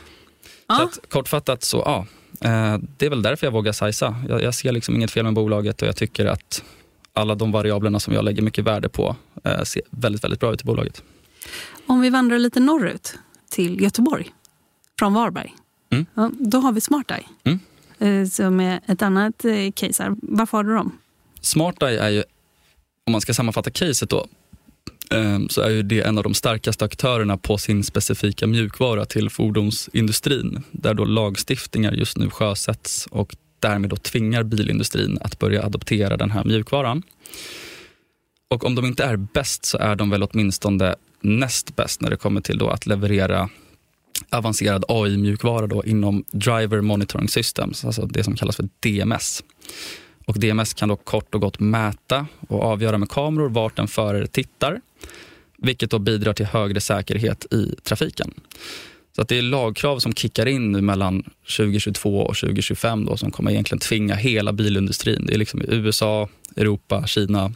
[0.80, 0.90] ja.
[0.94, 2.06] Så att, kortfattat så ja,
[2.50, 4.16] eh, det är väl därför jag vågar sajsa.
[4.30, 6.64] Jag, jag ser liksom inget fel med bolaget och jag tycker att
[7.14, 10.62] alla de variablerna som jag lägger mycket värde på eh, ser väldigt, väldigt bra ut
[10.62, 11.04] i bolaget.
[11.86, 13.14] Om vi vandrar lite norrut
[13.50, 14.34] till Göteborg,
[15.00, 15.56] från Varberg.
[15.92, 16.06] Mm.
[16.14, 17.60] Ja, då har vi SmartEye, Mm.
[18.00, 20.16] eh, som är ett annat case här.
[20.22, 20.98] Varför har du dem?
[21.42, 22.24] SmartEye är ju,
[23.06, 24.28] om man ska sammanfatta caset då,
[25.12, 29.30] Ehm, så är ju det en av de starkaste aktörerna på sin specifika mjukvara till
[29.30, 30.64] fordonsindustrin.
[30.72, 36.32] Där då lagstiftningar just nu sjösätts och därmed då tvingar bilindustrin att börja adoptera den
[36.32, 37.04] här mjukvaran.
[38.50, 42.18] Och om de inte är bäst så är de väl åtminstone näst bäst när det
[42.18, 43.50] kommer till då att leverera
[44.30, 49.44] avancerad AI-mjukvara då inom Driver Monitoring Systems, alltså det som kallas för DMS.
[50.26, 54.28] Och DMS kan då kort och gott mäta och avgöra med kameror vart en förare
[54.28, 54.82] tittar,
[55.58, 58.34] vilket då bidrar till högre säkerhet i trafiken.
[59.16, 61.24] Så att det är lagkrav som kickar in nu mellan
[61.58, 67.08] 2022 och 2025 då, som kommer egentligen tvinga hela bilindustrin, det är liksom USA, Europa,
[67.08, 67.54] Kina,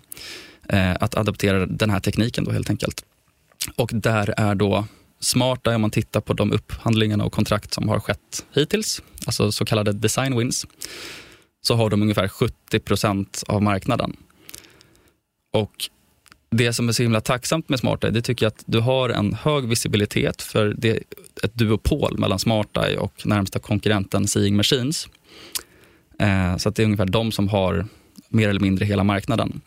[0.69, 3.05] eh, att adoptera den här tekniken då helt enkelt.
[3.75, 4.85] Och där är då
[5.19, 9.65] smarta om man tittar på de upphandlingarna och kontrakt som har skett hittills, alltså så
[9.65, 10.65] kallade design wins,
[11.67, 14.15] så har de ungefär 70 procent av marknaden.
[15.53, 15.89] Och
[16.49, 19.33] det som är så himla tacksamt med SmartEye, det tycker jag att du har en
[19.33, 21.03] hög visibilitet för det är
[21.43, 25.07] ett duopol mellan SmartEye och närmsta konkurrenten Seeing Machines.
[26.19, 27.85] Eh, så att det är ungefär de som har
[28.29, 29.61] mer eller mindre hela marknaden.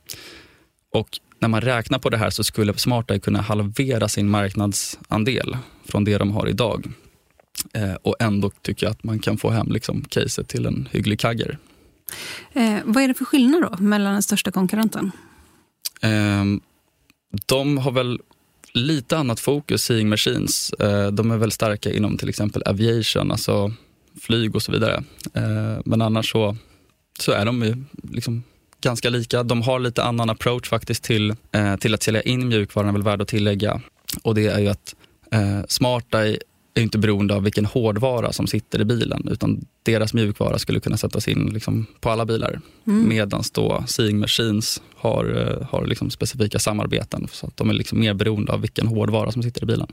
[0.95, 6.05] Och när man räknar på det här så skulle SmartEye kunna halvera sin marknadsandel från
[6.05, 6.87] det de har idag.
[7.75, 11.21] Eh, och ändå tycker jag att man kan få hem liksom caset till en hygglig
[11.21, 11.59] kagger.
[12.53, 15.13] Eh, vad är det för skillnad då mellan den största konkurrenten?
[16.03, 16.45] Eh,
[17.47, 18.21] de har väl
[18.73, 20.73] lite annat fokus, Seeing Machines.
[20.73, 23.73] Eh, de är väl starka inom till exempel aviation, alltså
[24.21, 25.05] flyg och så vidare.
[25.35, 26.57] Eh, men annars så,
[27.21, 28.43] så är de ju liksom
[28.81, 29.43] ganska lika.
[29.43, 33.03] De har lite annan approach faktiskt till, eh, till att sälja in mjukvaran, är väl
[33.03, 33.81] värd att tillägga.
[34.23, 34.95] Och det är ju att
[35.33, 35.61] eh,
[36.75, 40.97] är inte beroende av vilken hårdvara som sitter i bilen utan deras mjukvara skulle kunna
[40.97, 42.61] sättas in liksom på alla bilar.
[42.87, 43.09] Mm.
[43.09, 48.01] Medan då Seeing Machines har, eh, har liksom specifika samarbeten så att de är liksom
[48.01, 49.87] mer beroende av vilken hårdvara som sitter i bilen.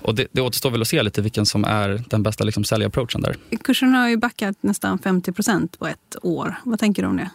[0.00, 3.20] Och det, det återstår väl att se lite vilken som är den bästa liksom säljapproachen
[3.20, 3.36] där.
[3.64, 6.54] Kursen har ju backat nästan 50 procent på ett år.
[6.64, 7.30] Vad tänker du om det?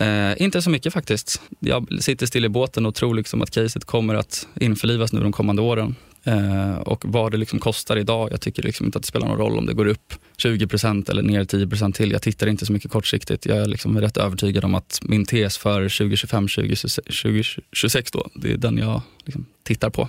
[0.00, 1.42] Eh, inte så mycket faktiskt.
[1.58, 5.32] Jag sitter still i båten och tror liksom att caset kommer att införlivas nu de
[5.32, 5.94] kommande åren.
[6.24, 9.38] Eh, och vad det liksom kostar idag, jag tycker liksom inte att det spelar någon
[9.38, 12.12] roll om det går upp 20% eller ner 10% till.
[12.12, 13.46] Jag tittar inte så mycket kortsiktigt.
[13.46, 18.78] Jag är liksom rätt övertygad om att min tes för 2025-2026 då, det är den
[18.78, 20.08] jag liksom tittar på.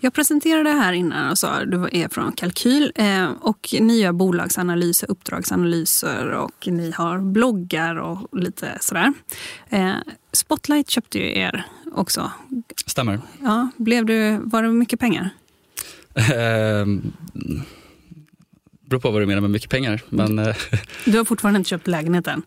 [0.00, 4.12] Jag presenterade här innan och sa att du är från Kalkyl eh, och ni gör
[4.12, 9.12] bolagsanalyser, uppdragsanalyser och ni har bloggar och lite sådär.
[9.68, 9.94] Eh,
[10.32, 11.64] Spotlight köpte ju er
[11.94, 12.30] också.
[12.86, 13.20] Stämmer.
[13.42, 15.30] Ja, blev du, var det mycket pengar?
[16.14, 16.86] Eh,
[18.86, 20.00] beror på vad du menar med mycket pengar.
[20.08, 20.56] Men, eh,
[21.04, 22.42] Du har fortfarande inte köpt lägenheten?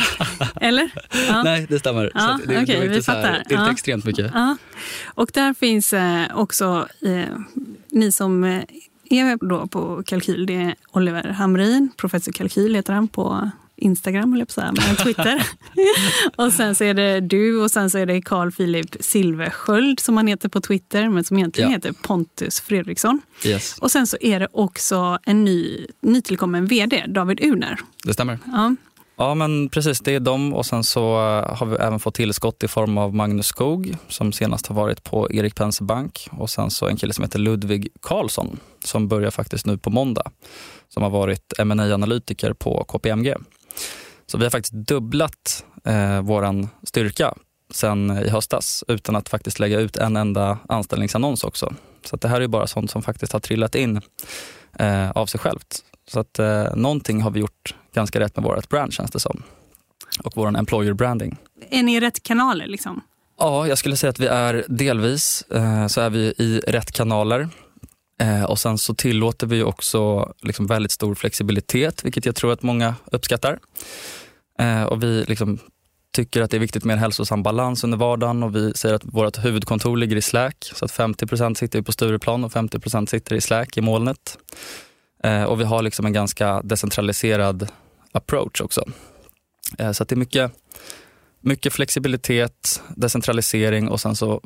[0.60, 0.90] Eller?
[1.28, 1.42] Ja.
[1.42, 2.10] Nej, det stämmer.
[2.14, 3.70] Ja, det, det, okej, var vi inte så här, det inte Ja.
[3.70, 4.30] extremt mycket.
[4.34, 4.56] Ja.
[5.04, 7.36] Och där finns eh, också eh,
[7.90, 8.62] ni som eh,
[9.10, 10.46] är då på Kalkyl.
[10.46, 14.96] Det är Oliver Hamrin, professor Kalkyl heter han på Instagram, eller på så här, men
[15.04, 15.42] Twitter.
[16.36, 20.16] och sen så är det du och sen så är det Carl Philip Silversköld som
[20.16, 21.76] han heter på Twitter, men som egentligen Ja.
[21.76, 23.20] heter Pontus Fredriksson.
[23.44, 27.78] Yes, Och sen så är det också en ny, nytillkommen vd, David Uner.
[28.04, 28.38] det stämmer.
[28.52, 28.74] Ja.
[29.18, 30.00] Ja, men precis.
[30.00, 33.14] Det är de och sen så eh, har vi även fått tillskott i form av
[33.14, 37.12] Magnus Skog som senast har varit på Erik Penser Bank och sen så en kille
[37.12, 40.30] som heter Ludvig Karlsson som börjar faktiskt nu på måndag
[40.88, 43.34] som har varit ma analytiker på KPMG.
[44.26, 47.34] Så vi har faktiskt dubblat eh, våran styrka
[47.70, 51.74] sen i höstas utan att faktiskt lägga ut en enda anställningsannons också.
[52.04, 54.00] Så det här är bara sånt som faktiskt har trillat in
[54.78, 55.78] eh, av sig självt.
[56.08, 59.42] Så att eh, någonting har vi gjort ganska rätt med vårt brand känns det som.
[60.24, 61.36] Och vår employer branding.
[61.70, 62.66] Är ni i rätt kanaler?
[62.66, 63.00] Liksom?
[63.38, 67.48] Ja, jag skulle säga att vi är delvis eh, så är vi i rätt kanaler.
[68.20, 72.62] Eh, och sen så tillåter vi också liksom väldigt stor flexibilitet, vilket jag tror att
[72.62, 73.58] många uppskattar.
[74.58, 75.58] Eh, och vi liksom
[76.12, 79.04] tycker att det är viktigt med en hälsosam balans under vardagen och vi säger att
[79.04, 80.70] vårt huvudkontor ligger i Slack.
[80.74, 84.38] Så att 50% sitter på Stureplan och 50% sitter i Slack i molnet.
[85.24, 87.68] Eh, och vi har liksom en ganska decentraliserad
[88.12, 88.84] approach också.
[89.78, 90.52] Eh, så att det är mycket,
[91.40, 94.40] mycket flexibilitet, decentralisering och sen så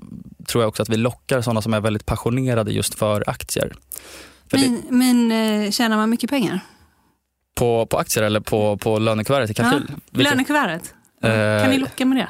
[0.48, 3.72] tror jag också att vi lockar sådana som är väldigt passionerade just för aktier.
[4.50, 6.60] För Men, det, men eh, tjänar man mycket pengar?
[7.54, 9.92] på, på aktier eller på, på lönekuvertet i kalkyl?
[10.10, 10.94] Vilka- Lönekuvertet?
[11.22, 11.30] Eh,
[11.62, 12.28] Kan ni locka med det?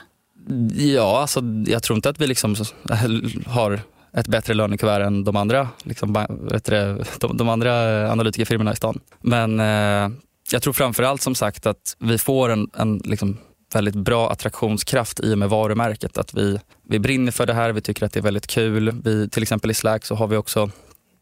[0.84, 2.56] Ja, alltså, jag tror inte att vi liksom
[3.46, 3.80] har
[4.12, 6.12] ett bättre lönekuvert än de andra, liksom,
[6.52, 7.72] vet du de, de andra
[8.12, 9.00] analytikerfirmorna i stan.
[9.20, 10.10] Men eh,
[10.52, 13.36] jag tror framförallt som sagt att vi får en, en liksom,
[13.74, 16.18] väldigt bra attraktionskraft i och med varumärket.
[16.18, 19.00] Att vi, vi brinner för det här, vi tycker att det är väldigt kul.
[19.04, 20.70] Vi, till exempel i Slack så har vi också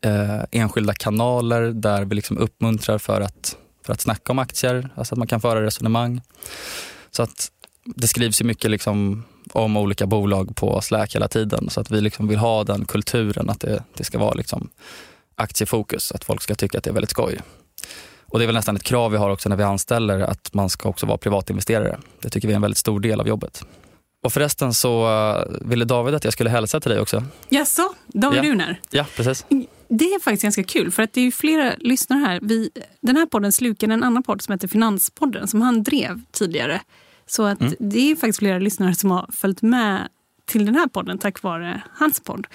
[0.04, 5.14] eh, enskilda kanaler där vi liksom uppmuntrar för att, för att snacka om aktier, alltså
[5.14, 6.20] att man kan föra resonemang.
[7.10, 7.48] Så att
[7.84, 11.70] det skrivs ju mycket liksom om olika bolag på Slack hela tiden.
[11.70, 14.68] Så att vi liksom vill ha den kulturen att det, det ska vara liksom
[15.34, 17.40] aktiefokus, att folk ska tycka att det är väldigt skoj.
[18.30, 20.68] Och det är väl nästan ett krav vi har också när vi anställer att man
[20.70, 21.98] ska också vara privatinvesterare.
[22.22, 23.64] Det tycker vi är en väldigt stor del av jobbet.
[24.24, 27.22] Och förresten så eh, ville David att jag skulle hälsa till dig också.
[27.48, 28.50] Jaså, David Ja.
[28.50, 28.80] Runar?
[28.90, 29.46] Ja, precis.
[29.88, 32.38] Det är faktiskt ganska kul för att det är ju flera lyssnare här.
[32.42, 32.70] Vi,
[33.00, 36.80] den här podden slukar en annan podd som heter Finanspodden som han drev tidigare.
[37.26, 37.74] Så att Mm.
[37.78, 40.08] det är faktiskt flera lyssnare som har följt med
[40.46, 42.46] till den här podden tack vare hans podd.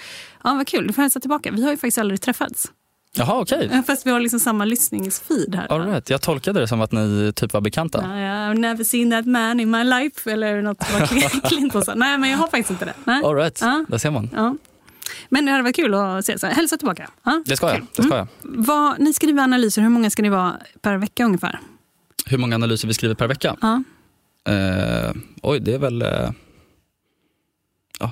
[0.44, 1.50] Ja, vad kul, du får hälsa tillbaka.
[1.52, 2.72] Vi har ju faktiskt aldrig träffats.
[3.16, 3.68] Jaha, okej.
[3.72, 5.66] Eh, Fast vi har liksom samma lyssningsfeed här.
[5.72, 6.10] All right.
[6.10, 7.98] Jag tolkade det som att ni typ var bekanta.
[8.02, 10.32] Ja, I've never seen that man in my life.
[10.32, 11.94] Eller något vad Clint- Clinton sa.
[11.94, 12.94] Nej, men jag har faktiskt inte det.
[13.04, 13.22] Nej.
[13.24, 13.58] All right.
[13.60, 13.84] Ja.
[13.88, 14.30] där ser man.
[14.34, 14.56] Ja.
[15.28, 16.38] Men det hade varit kul att se.
[16.38, 17.10] Så hälsa tillbaka.
[17.24, 17.76] Ja, Det ska jag.
[17.76, 17.86] kul.
[17.96, 18.26] Det ska Mm.
[18.42, 18.50] jag.
[18.66, 19.82] Vad, ni skriver analyser.
[19.82, 21.60] Hur många ska ni vara per vecka ungefär?
[22.26, 23.56] Hur många analyser vi skriver per vecka?
[23.60, 23.82] Ja.
[24.52, 25.12] Eh,
[25.42, 26.02] oj, det är väl...
[26.02, 26.30] Eh,
[28.00, 28.10] ja,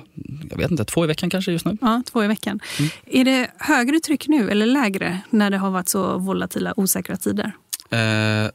[0.49, 1.77] jag vet inte, två i veckan kanske just nu.
[1.81, 2.59] Ja, två i veckan.
[2.79, 2.91] Mm.
[3.05, 7.51] Är det högre tryck nu eller lägre när det har varit så volatila, osäkra tider?
[7.89, 8.51] Eh,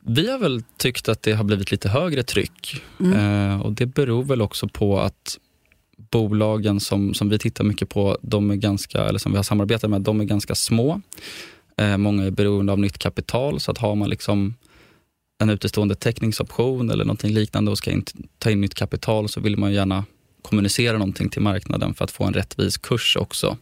[0.00, 2.82] vi har väl tyckt att det har blivit lite högre tryck.
[3.00, 3.50] Mm.
[3.50, 5.38] Eh, och Det beror väl också på att
[6.10, 9.90] bolagen som, som vi tittar mycket på, de är ganska, eller som vi har samarbetat
[9.90, 11.00] med, de är ganska små.
[11.76, 14.54] Eh, många är beroende av nytt kapital, så att har man liksom
[15.38, 18.04] en utestående täckningsoption eller någonting liknande och ska in,
[18.38, 20.04] ta in nytt kapital så vill man gärna
[20.46, 23.56] kommunicera någonting till marknaden för att få en rättvis kurs också.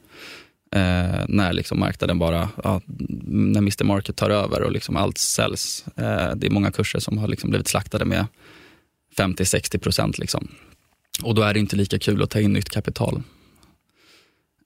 [0.74, 2.80] Eh, när liksom marknaden bara, ja,
[3.26, 5.84] när Mr Market tar över och liksom allt säljs.
[5.96, 8.26] Eh, det är många kurser som har liksom blivit slaktade med
[9.18, 10.18] 50-60 procent.
[10.18, 10.48] Liksom.
[11.22, 13.22] Och då är det inte lika kul att ta in nytt kapital.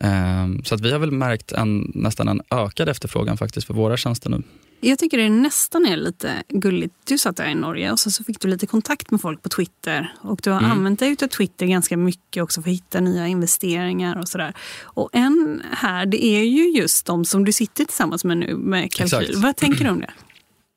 [0.04, 3.96] Eh, så att vi har väl märkt en, nästan en ökad efterfrågan faktiskt för våra
[3.96, 4.42] tjänster nu.
[4.80, 6.94] Jag tycker det nästan är lite gulligt.
[7.04, 9.48] Du satt där i Norge och så, så fick du lite kontakt med folk på
[9.48, 10.12] Twitter.
[10.20, 10.70] Och du har Mm.
[10.70, 14.54] använt dig av Twitter ganska mycket också för att hitta nya investeringar och sådär.
[14.82, 18.92] Och en här, det är ju just de som du sitter tillsammans med nu med
[18.92, 19.20] kalkyl.
[19.22, 19.38] Exakt.
[19.42, 20.10] Vad tänker du om det?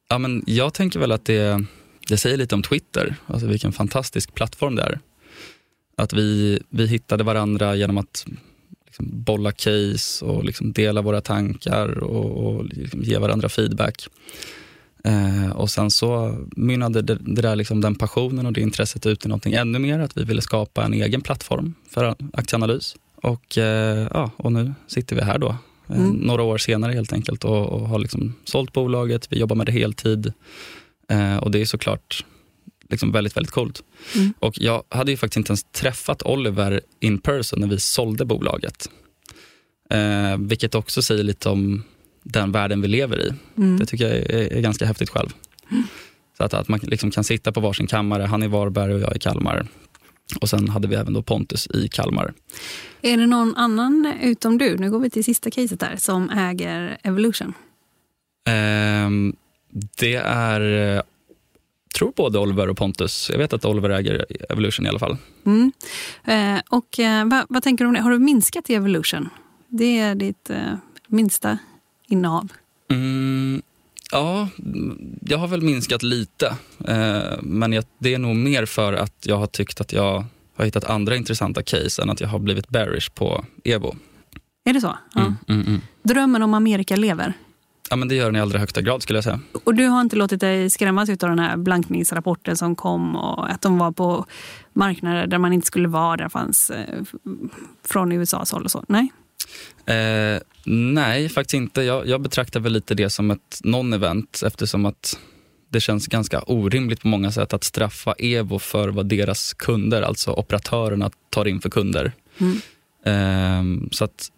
[0.09, 1.63] Ja, men jag tänker väl att det,
[2.07, 4.99] det säger lite om Twitter, alltså vilken fantastisk plattform det är.
[5.97, 8.25] Att vi, vi hittade varandra genom att
[8.91, 14.07] liksom bolla case och liksom dela våra tankar och, och liksom ge varandra feedback.
[15.03, 19.25] Eh, och sen så mynnade det, det där liksom den passionen och det intresset ut
[19.25, 22.95] i någonting ännu mer, att vi ville skapa en egen plattform för aktieanalys.
[23.15, 25.49] Och, eh, ja, och nu sitter vi här då,
[25.89, 26.11] eh, Mm.
[26.11, 29.71] några år senare helt enkelt och, och har liksom sålt bolaget, vi jobbar med det
[29.71, 30.33] heltid
[31.07, 32.25] eh, och det är såklart
[32.91, 33.83] liksom väldigt, väldigt coolt.
[34.15, 34.33] Mm.
[34.39, 38.89] Och jag hade ju faktiskt inte ens träffat Oliver in person när vi sålde bolaget.
[39.89, 41.83] Eh, vilket också säger lite om
[42.23, 43.33] den världen vi lever i.
[43.57, 43.79] Mm.
[43.79, 45.29] Det tycker jag är, är ganska häftigt själv.
[46.37, 49.15] Så att, att man liksom kan sitta på varsin kammare, han i Varberg och jag
[49.15, 49.67] i Kalmar.
[50.41, 52.33] Och sen hade vi även då Pontus i Kalmar.
[53.01, 56.97] Är det någon annan utom du, nu går vi till sista caset där, som äger
[57.03, 57.53] Evolution?
[58.47, 59.35] Ehm,
[59.99, 61.01] det är, eh,
[62.01, 63.29] tror både Oliver och Pontus.
[63.31, 65.17] Jag vet att Oliver äger Evolution i alla fall.
[65.45, 65.71] Mm.
[66.23, 68.01] Eh, och eh, vad, vad tänker du om det?
[68.01, 69.29] Har du minskat i Evolution?
[69.67, 70.73] Det är ditt eh,
[71.07, 71.57] minsta
[72.07, 72.51] innehav.
[72.91, 73.61] Mm,
[74.11, 74.47] ja,
[75.21, 76.55] jag har väl minskat lite.
[76.87, 80.25] Eh, men jag, det är nog mer för att jag har tyckt att jag
[80.55, 83.95] har hittat andra intressanta case än att jag har blivit bearish på Evo.
[84.65, 84.97] Är det så?
[85.13, 85.21] Ja.
[85.21, 85.81] Mm, mm, mm.
[86.03, 87.33] Drömmen om Amerika lever.
[87.91, 89.39] Ja, men det gör den i allra högsta grad skulle jag säga.
[89.63, 93.61] Och du har inte låtit dig skrämmas av den här blankningsrapporten som kom och att
[93.61, 94.25] de var på
[94.73, 97.03] marknader där man inte skulle vara, där fanns eh,
[97.85, 98.83] från USAs håll och så?
[98.87, 99.11] Nej?
[99.85, 101.81] Eh, nej, faktiskt inte.
[101.81, 105.19] Jag, jag betraktar väl lite det som ett non-event eftersom att
[105.69, 110.31] det känns ganska orimligt på många sätt att straffa Evo för vad deras kunder, alltså
[110.31, 112.11] operatörerna, tar in för kunder.
[112.37, 112.57] Mm.
[113.05, 114.31] Eh, så att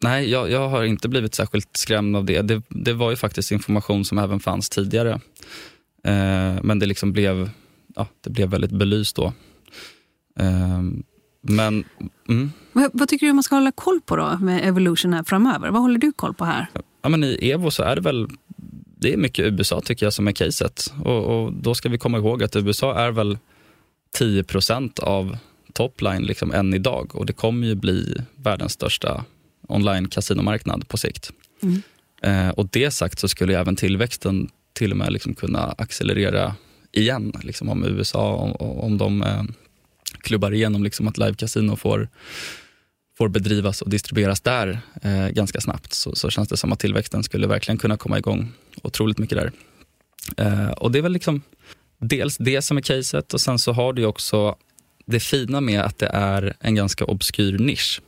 [0.00, 2.42] Nej, jag, jag, har inte blivit särskilt skrämd av det.
[2.42, 2.62] det.
[2.68, 2.92] det.
[2.92, 5.12] var ju faktiskt information som även fanns tidigare.
[6.04, 7.50] Eh, men det liksom blev,
[7.96, 9.32] ja, det blev väldigt belyst då.
[10.38, 10.82] Eh,
[11.40, 11.84] men,
[12.28, 12.52] mm.
[12.72, 15.70] vad, vad, tycker du man ska hålla koll på då med Evolution här framöver?
[15.70, 16.66] Vad håller du koll på här?
[17.02, 18.28] Ja, men I Evo så är det väl
[19.00, 20.92] det är mycket USA tycker jag som är caset.
[21.04, 23.38] Och, och då ska vi komma ihåg att USA är väl
[24.18, 25.36] 10% av
[25.72, 29.24] topline liksom än idag och det kommer ju bli världens största
[29.68, 31.30] online kasinomarknad på sikt.
[31.62, 31.82] Mm.
[32.22, 36.54] Eh, och det sagt så skulle även tillväxten till och med liksom kunna accelerera
[36.92, 37.32] igen.
[37.42, 39.42] Liksom om USA, om, om de eh,
[40.20, 42.08] klubbar igenom liksom att live-casino får,
[43.18, 47.22] får bedrivas och distribueras där eh, ganska snabbt så, så, känns det som att tillväxten
[47.22, 48.52] skulle verkligen kunna komma igång
[48.82, 49.52] otroligt mycket där.
[50.36, 51.42] Eh, och det är väl liksom
[51.98, 54.56] dels det som är caset och sen så har du också
[55.06, 58.00] det fina med att det är en ganska obskyr nisch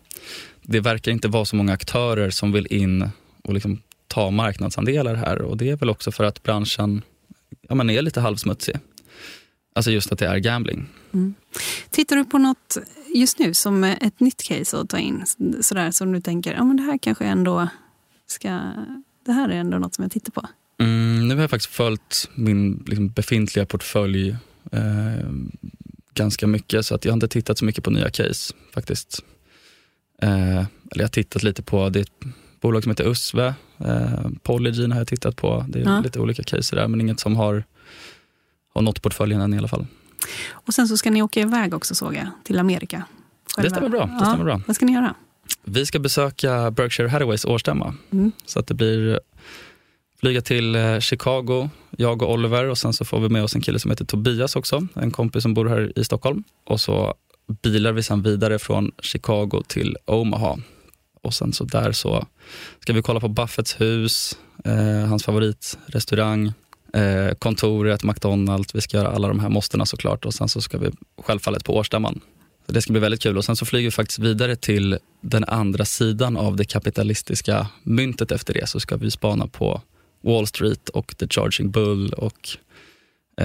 [0.62, 3.10] det verkar inte vara så många aktörer som vill in
[3.42, 7.02] och liksom ta marknadsandelar här och det är väl också för att branschen
[7.68, 8.76] ja, man är lite halvsmutsig.
[9.72, 10.88] Alltså just att det är gambling.
[11.12, 11.34] Mm.
[11.90, 12.78] Tittar du på något
[13.14, 15.24] just nu som ett nytt case att ta in?
[15.60, 17.68] Sådär som du tänker, ja men det här kanske ändå
[18.26, 18.48] ska...
[19.26, 20.48] Det här är ändå något som jag tittar på.
[20.80, 24.36] Mm, nu har jag faktiskt följt min liksom, befintliga portfölj
[24.72, 25.30] eh,
[26.14, 29.24] ganska mycket så att jag har inte tittat så mycket på nya case faktiskt.
[30.22, 33.54] Eh, eller jag har tittat lite på, det är ett bolag som heter Usve.
[33.78, 35.64] Eh, Polygene har jag tittat på.
[35.68, 36.00] Det är ja.
[36.00, 37.64] lite olika case där, men inget som har,
[38.74, 39.86] har nått portföljen än i alla fall.
[40.50, 43.04] Och sen så ska ni åka iväg också såg jag, till Amerika.
[43.56, 43.68] Själva.
[43.68, 44.06] Det stämmer bra.
[44.20, 44.60] Det stämmer bra.
[44.66, 45.14] Vad ska ni göra?
[45.64, 47.94] Vi ska besöka Berkshire Hathaways årsstämma.
[48.10, 48.32] Mm.
[48.46, 49.20] Så att det blir
[50.20, 53.60] flyga till eh, Chicago, jag och Oliver och sen så får vi med oss en
[53.60, 56.44] kille som heter Tobias också, en kompis som bor här i Stockholm.
[56.64, 57.14] Och så
[57.62, 60.58] bilar vi sen vidare från Chicago till Omaha.
[61.22, 62.26] Och sen så där så
[62.80, 66.52] ska vi kolla på Buffetts hus, eh, hans favoritrestaurang,
[66.94, 68.74] eh, kontoret, McDonalds.
[68.74, 70.90] Vi ska göra alla de här måstena såklart och sen så ska vi
[71.22, 72.20] självfallet på årsstämman.
[72.66, 75.84] det ska bli väldigt kul och sen så flyger vi faktiskt vidare till den andra
[75.84, 78.68] sidan av det kapitalistiska myntet efter det.
[78.68, 79.82] Så ska vi spana på
[80.20, 82.48] Wall Street och The Charging Bull och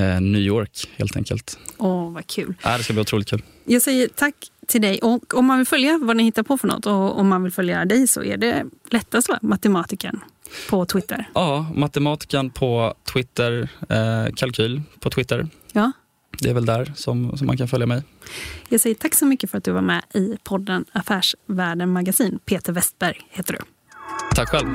[0.02, 1.60] New York helt enkelt.
[1.78, 2.54] Åh, vad kul.
[2.64, 3.44] Ja, det ska bli otroligt kul.
[3.66, 4.36] Jag säger tack
[4.68, 5.00] till dig.
[5.00, 7.52] Och om man vill följa vad ni hittar på för något och om man vill
[7.52, 9.40] följa dig så är det lättast va?
[9.42, 10.20] Matematiken
[10.70, 11.30] på Twitter.
[11.34, 15.48] Ja, matematiken på Twitter, eh, kalkyl på Twitter.
[15.72, 15.92] Ja.
[16.40, 18.04] Det är väl där som, som man kan följa mig.
[18.70, 22.40] Jag säger tack så mycket för att du var med i podden Affärsvärlden Magasin.
[22.46, 23.60] Peter Westberg heter du.
[24.36, 24.74] Tack själv.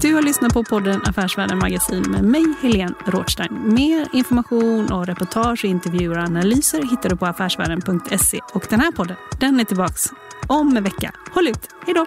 [0.00, 3.74] Du har lyssnat på podden Affärsvärlden Magasin med mig, Helene Rådstein.
[3.74, 8.40] Mer information och reportage, intervjuer och analyser hittar du på affärsvärlden.se.
[8.52, 10.04] Och den här podden, den är tillbaks
[10.46, 11.12] om en vecka.
[11.32, 11.68] Håll ut!
[11.86, 12.06] Hej då!